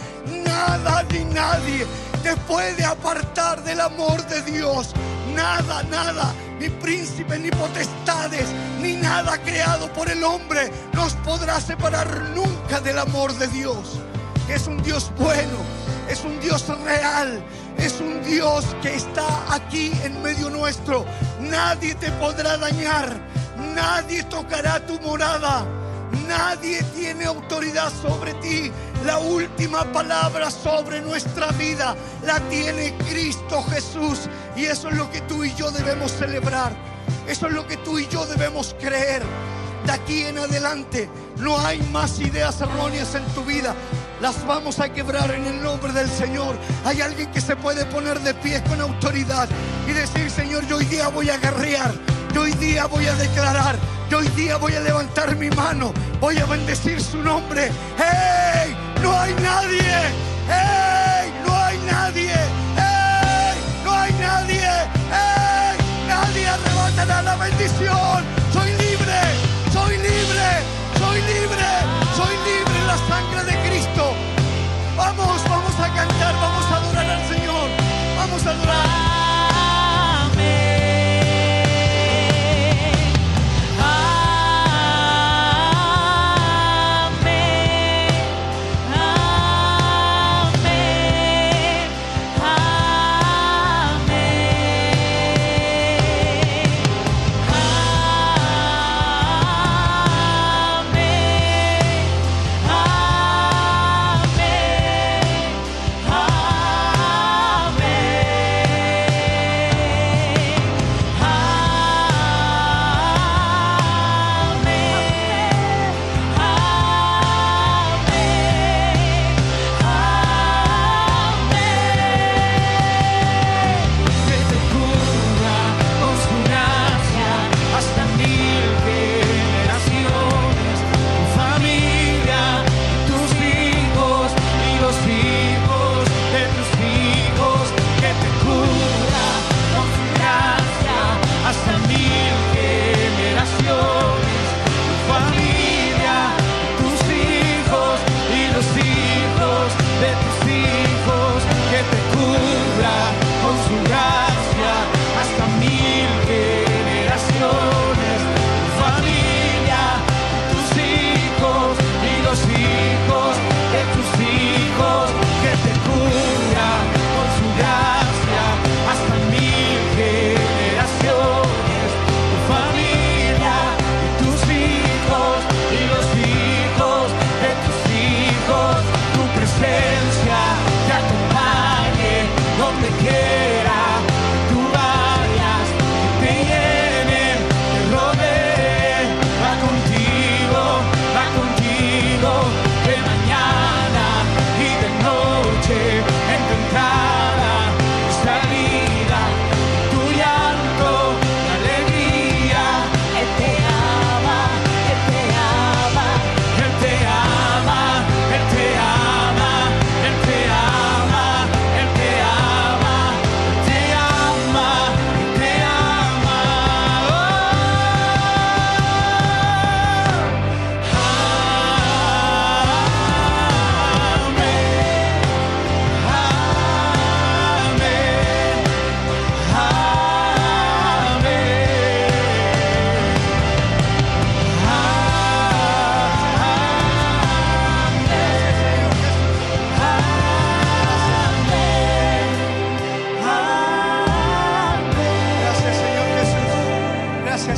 [0.45, 1.85] Nada ni nadie
[2.23, 4.93] te puede apartar del amor de Dios.
[5.35, 8.47] Nada, nada, ni príncipe, ni potestades,
[8.81, 13.99] ni nada creado por el hombre nos podrá separar nunca del amor de Dios.
[14.47, 15.76] Es un Dios bueno
[16.09, 17.43] es un Dios real,
[17.77, 21.05] es un Dios que está aquí en medio nuestro.
[21.41, 23.17] Nadie te podrá dañar,
[23.75, 25.65] nadie tocará tu morada,
[26.27, 28.71] nadie tiene autoridad sobre ti.
[29.05, 31.95] La última palabra sobre nuestra vida
[32.25, 34.21] la tiene Cristo Jesús
[34.55, 36.75] y eso es lo que tú y yo debemos celebrar.
[37.27, 39.23] Eso es lo que tú y yo debemos creer.
[39.85, 43.75] De aquí en adelante no hay más ideas erróneas en tu vida
[44.21, 46.57] las vamos a quebrar en el nombre del Señor.
[46.85, 49.47] Hay alguien que se puede poner de pie con autoridad
[49.87, 51.93] y decir, Señor, yo hoy día voy a guerrear,
[52.33, 53.77] yo hoy día voy a declarar,
[54.09, 57.71] yo hoy día voy a levantar mi mano, voy a bendecir su nombre.
[57.97, 58.75] ¡Hey!
[59.01, 59.81] No hay nadie.
[60.47, 61.33] ¡Hey!
[61.45, 62.33] No hay nadie.
[62.75, 63.59] ¡Hey!
[63.83, 64.69] No hay nadie.
[65.11, 65.77] ¡Hey!
[66.07, 68.36] Nadie arrebatará la bendición.
[75.07, 77.69] Vamos, vamos a cantar, vamos a adorar al Señor.
[78.17, 78.96] Vamos a adorar.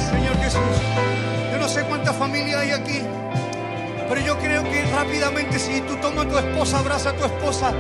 [0.10, 0.60] Señor Jesús.
[1.52, 3.02] Yo no sé cuántas familias hay aquí,
[4.08, 7.72] pero yo creo que rápidamente si tú tomas a tu esposa, abraza a tu esposa,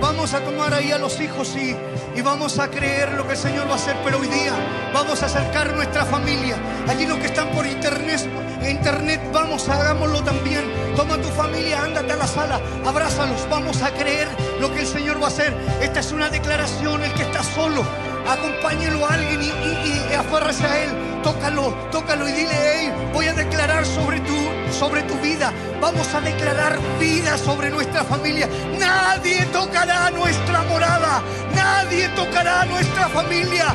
[0.00, 1.76] vamos a tomar ahí a los hijos y,
[2.16, 3.96] y, vamos a creer lo que el Señor va a hacer.
[4.04, 4.52] Pero hoy día
[4.92, 6.56] vamos a acercar nuestra familia.
[6.88, 8.20] Allí los que están por internet,
[8.66, 10.64] internet, vamos, hagámoslo también.
[10.96, 14.28] Toma tu familia, ándate a la sala, abrázalos, vamos a creer
[14.60, 15.52] lo que el Señor va a hacer.
[15.82, 17.82] Esta es una declaración, el que está solo,
[18.26, 23.32] acompáñelo a alguien y, y, y a él tócalo, tócalo y dile, hey, voy a
[23.32, 24.36] declarar sobre tu,
[24.70, 28.46] sobre tu vida, vamos a declarar vida sobre nuestra familia.
[28.78, 31.22] Nadie tocará nuestra morada,
[31.54, 33.74] nadie tocará nuestra familia.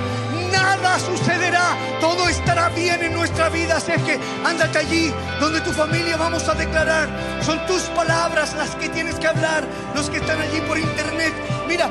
[0.52, 3.78] Nada sucederá, todo estará bien en nuestra vida.
[3.78, 7.08] Así que ándate allí donde tu familia vamos a declarar.
[7.42, 9.64] Son tus palabras las que tienes que hablar,
[9.96, 11.34] los que están allí por internet.
[11.68, 11.90] Mira,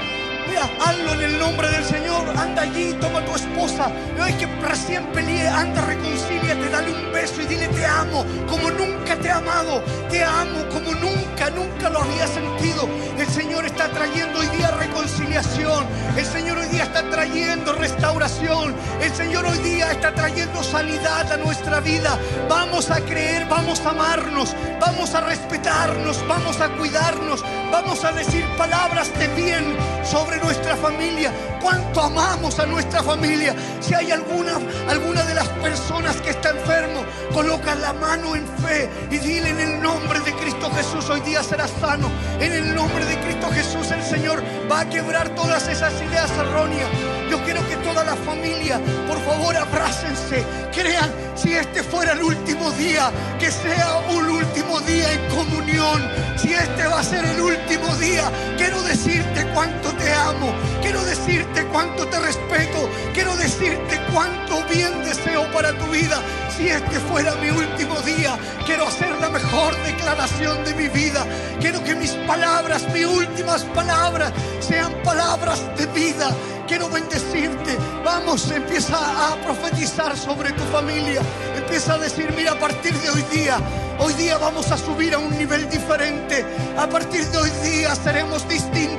[0.59, 2.24] Mira, hazlo en el nombre del Señor.
[2.36, 3.92] Anda allí, toma tu esposa.
[4.16, 8.68] No es que recién peleé, anda, reconcíliate, dale un beso y dile te amo como
[8.72, 9.82] nunca te he amado.
[10.11, 12.88] Te amo como nunca, nunca lo había sentido.
[13.16, 15.86] El Señor está trayendo hoy día reconciliación.
[16.16, 18.74] El Señor hoy día está trayendo restauración.
[19.00, 22.18] El Señor hoy día está trayendo sanidad a nuestra vida.
[22.48, 28.44] Vamos a creer, vamos a amarnos, vamos a respetarnos, vamos a cuidarnos, vamos a decir
[28.56, 31.30] palabras de bien sobre nuestra familia,
[31.61, 33.55] cuánto amamos a nuestra familia.
[33.80, 34.55] Si hay alguna,
[34.88, 39.61] alguna de las personas que está enfermo, coloca la mano en fe y dile en
[39.61, 42.11] el nombre de Cristo Jesús, hoy día serás sano.
[42.40, 44.42] En el nombre de Cristo Jesús el Señor
[44.72, 46.88] va a quebrar todas esas ideas erróneas.
[47.30, 50.46] Yo quiero que toda la familia, por favor, abrácense.
[50.72, 51.11] Crean,
[51.41, 56.03] si este fuera el último día, que sea un último día en comunión.
[56.36, 60.53] Si este va a ser el último día, quiero decirte cuánto te amo.
[60.82, 62.91] Quiero decirte cuánto te respeto.
[63.14, 66.20] Quiero decirte cuánto bien deseo para tu vida.
[66.57, 68.36] Si este fuera mi último día,
[68.66, 71.24] quiero hacer la mejor declaración de mi vida.
[71.61, 76.30] Quiero que mis palabras, mis últimas palabras, sean palabras de vida.
[76.68, 77.78] Quiero bendecirte.
[78.04, 81.22] Vamos, empieza a profetizar sobre tu familia.
[81.56, 83.58] Empieza a decir, mira, a partir de hoy día,
[83.98, 86.44] hoy día vamos a subir a un nivel diferente.
[86.76, 88.97] A partir de hoy día seremos distintos.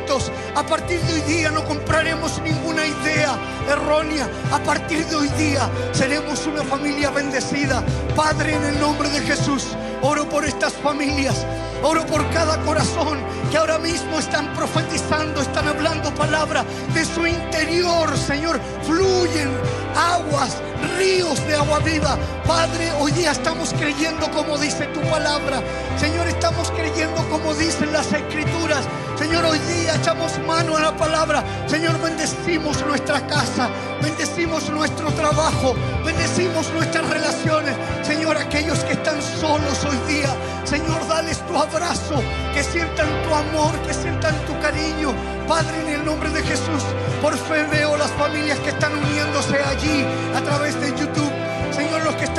[0.56, 3.38] A partir de hoy día no compraremos ninguna idea
[3.70, 4.28] errónea.
[4.52, 7.84] A partir de hoy día seremos una familia bendecida.
[8.16, 9.68] Padre, en el nombre de Jesús,
[10.02, 11.46] oro por estas familias.
[11.84, 13.20] Oro por cada corazón
[13.52, 18.60] que ahora mismo están profetizando, están hablando palabra de su interior, Señor.
[18.88, 19.50] Fluyen
[19.96, 20.58] aguas,
[20.98, 22.18] ríos de agua viva.
[22.48, 25.62] Padre, hoy día estamos creyendo como dice tu palabra.
[26.00, 28.88] Señor, estamos creyendo como dicen las escrituras.
[29.20, 31.44] Señor, hoy día echamos mano a la palabra.
[31.68, 33.68] Señor, bendecimos nuestra casa,
[34.02, 37.76] bendecimos nuestro trabajo, bendecimos nuestras relaciones.
[38.02, 40.30] Señor, aquellos que están solos hoy día,
[40.64, 45.14] Señor, dales tu abrazo, que sientan tu amor, que sientan tu cariño.
[45.50, 46.86] Padre, en el nombre de Jesús,
[47.22, 51.29] por fe veo las familias que están uniéndose allí a través de YouTube.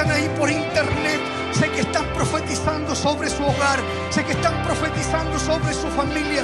[0.00, 1.20] Están ahí por internet,
[1.52, 3.78] sé que están profetizando sobre su hogar,
[4.08, 6.42] sé que están profetizando sobre su familia.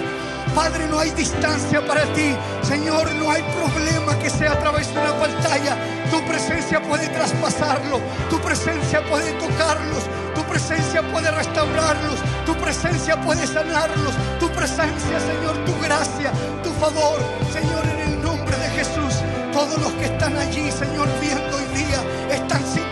[0.54, 2.36] Padre, no hay distancia para ti.
[2.60, 5.74] Señor, no hay problema que sea a través de una pantalla.
[6.10, 7.98] Tu presencia puede traspasarlo,
[8.28, 10.04] tu presencia puede tocarlos,
[10.34, 16.30] tu presencia puede restaurarlos, tu presencia puede sanarlos, tu presencia, Señor, tu gracia,
[16.62, 17.20] tu favor.
[17.54, 22.02] Señor, en el nombre de Jesús, todos los que están allí, Señor, viendo hoy día,
[22.30, 22.85] están tus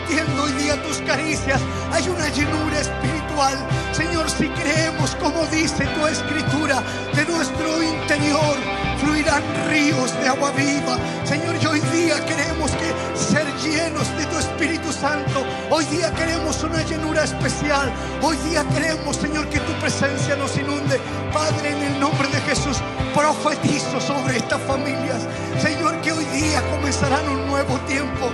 [1.04, 1.60] caricias.
[1.92, 3.56] Hay una llenura espiritual.
[3.92, 6.82] Señor, si creemos como dice tu escritura,
[7.14, 8.56] de nuestro interior
[9.04, 10.96] fluirán ríos de agua viva.
[11.24, 15.44] Señor, y hoy día queremos que ser llenos de tu Espíritu Santo.
[15.70, 17.92] Hoy día queremos una llenura especial.
[18.22, 21.00] Hoy día queremos, Señor, que tu presencia nos inunde.
[21.32, 22.78] Padre, en el nombre de Jesús,
[23.14, 25.22] profetizo sobre estas familias.
[25.60, 28.30] Señor, que hoy día comenzarán un nuevo tiempo.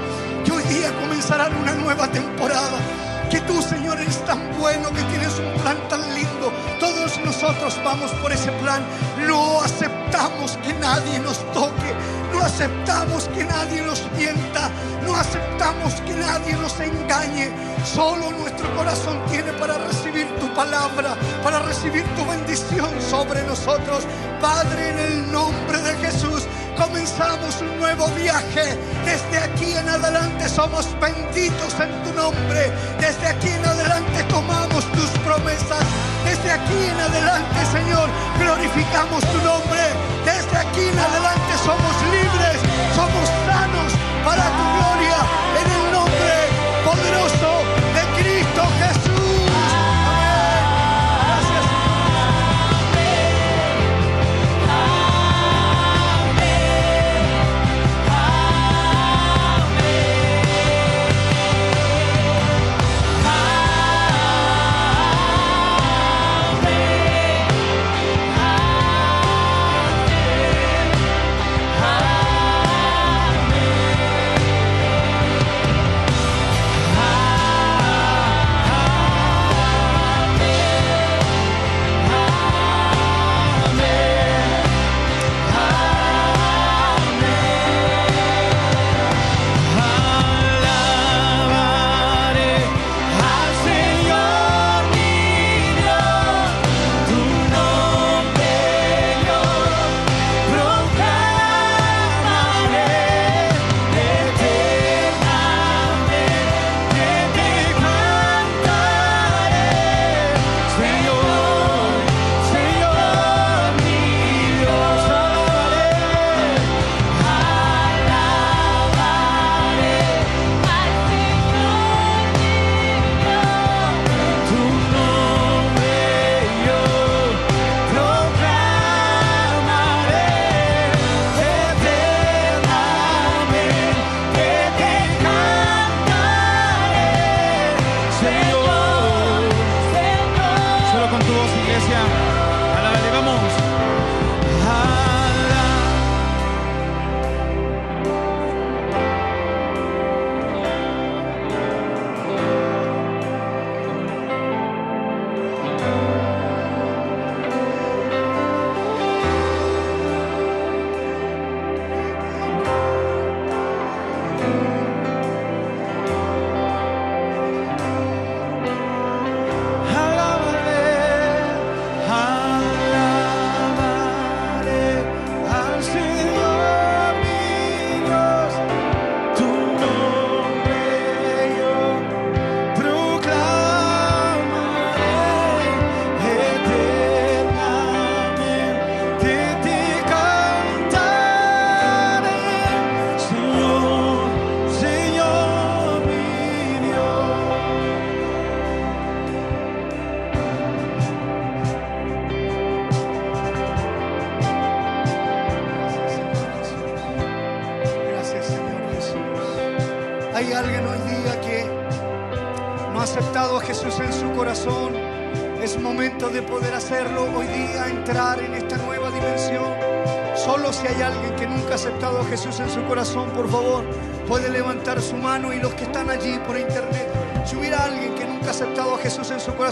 [0.53, 2.78] Hoy día comenzarán una nueva temporada.
[3.30, 6.53] Que tú, Señor, eres tan bueno, que tienes un plan tan lindo.
[6.80, 8.82] Todos nosotros vamos por ese plan.
[9.28, 11.94] No aceptamos que nadie nos toque.
[12.32, 14.70] No aceptamos que nadie nos mienta.
[15.07, 17.53] No aceptamos que nadie nos engañe.
[17.84, 24.05] Solo nuestro corazón tiene para recibir tu palabra, para recibir tu bendición sobre nosotros.
[24.40, 28.78] Padre, en el nombre de Jesús, comenzamos un nuevo viaje.
[29.04, 32.72] Desde aquí en adelante somos benditos en tu nombre.
[32.98, 35.84] Desde aquí en adelante tomamos tus promesas.
[36.24, 38.08] Desde aquí en adelante, Señor,
[38.38, 39.82] glorificamos tu nombre.
[40.24, 42.58] Desde aquí en adelante somos libres,
[42.94, 43.92] somos sanos
[44.24, 45.18] para tu gloria.
[45.60, 46.34] En el nombre
[46.84, 47.59] poderoso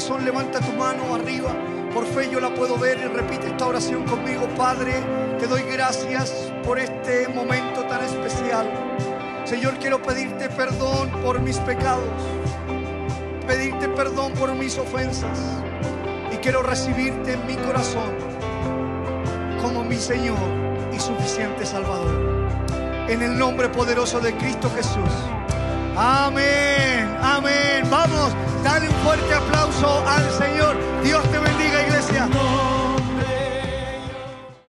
[0.09, 1.55] corazón, levanta tu mano arriba.
[1.93, 4.47] Por fe yo la puedo ver y repite esta oración conmigo.
[4.57, 4.95] Padre,
[5.39, 8.67] te doy gracias por este momento tan especial.
[9.45, 12.05] Señor, quiero pedirte perdón por mis pecados,
[13.47, 15.39] pedirte perdón por mis ofensas
[16.33, 18.13] y quiero recibirte en mi corazón
[19.63, 20.39] como mi Señor
[20.95, 22.49] y suficiente Salvador.
[23.09, 25.38] En el nombre poderoso de Cristo Jesús.
[26.01, 27.83] Amén, amén.
[27.91, 30.77] Vamos, dale un fuerte aplauso al Señor.
[31.03, 31.28] Dios.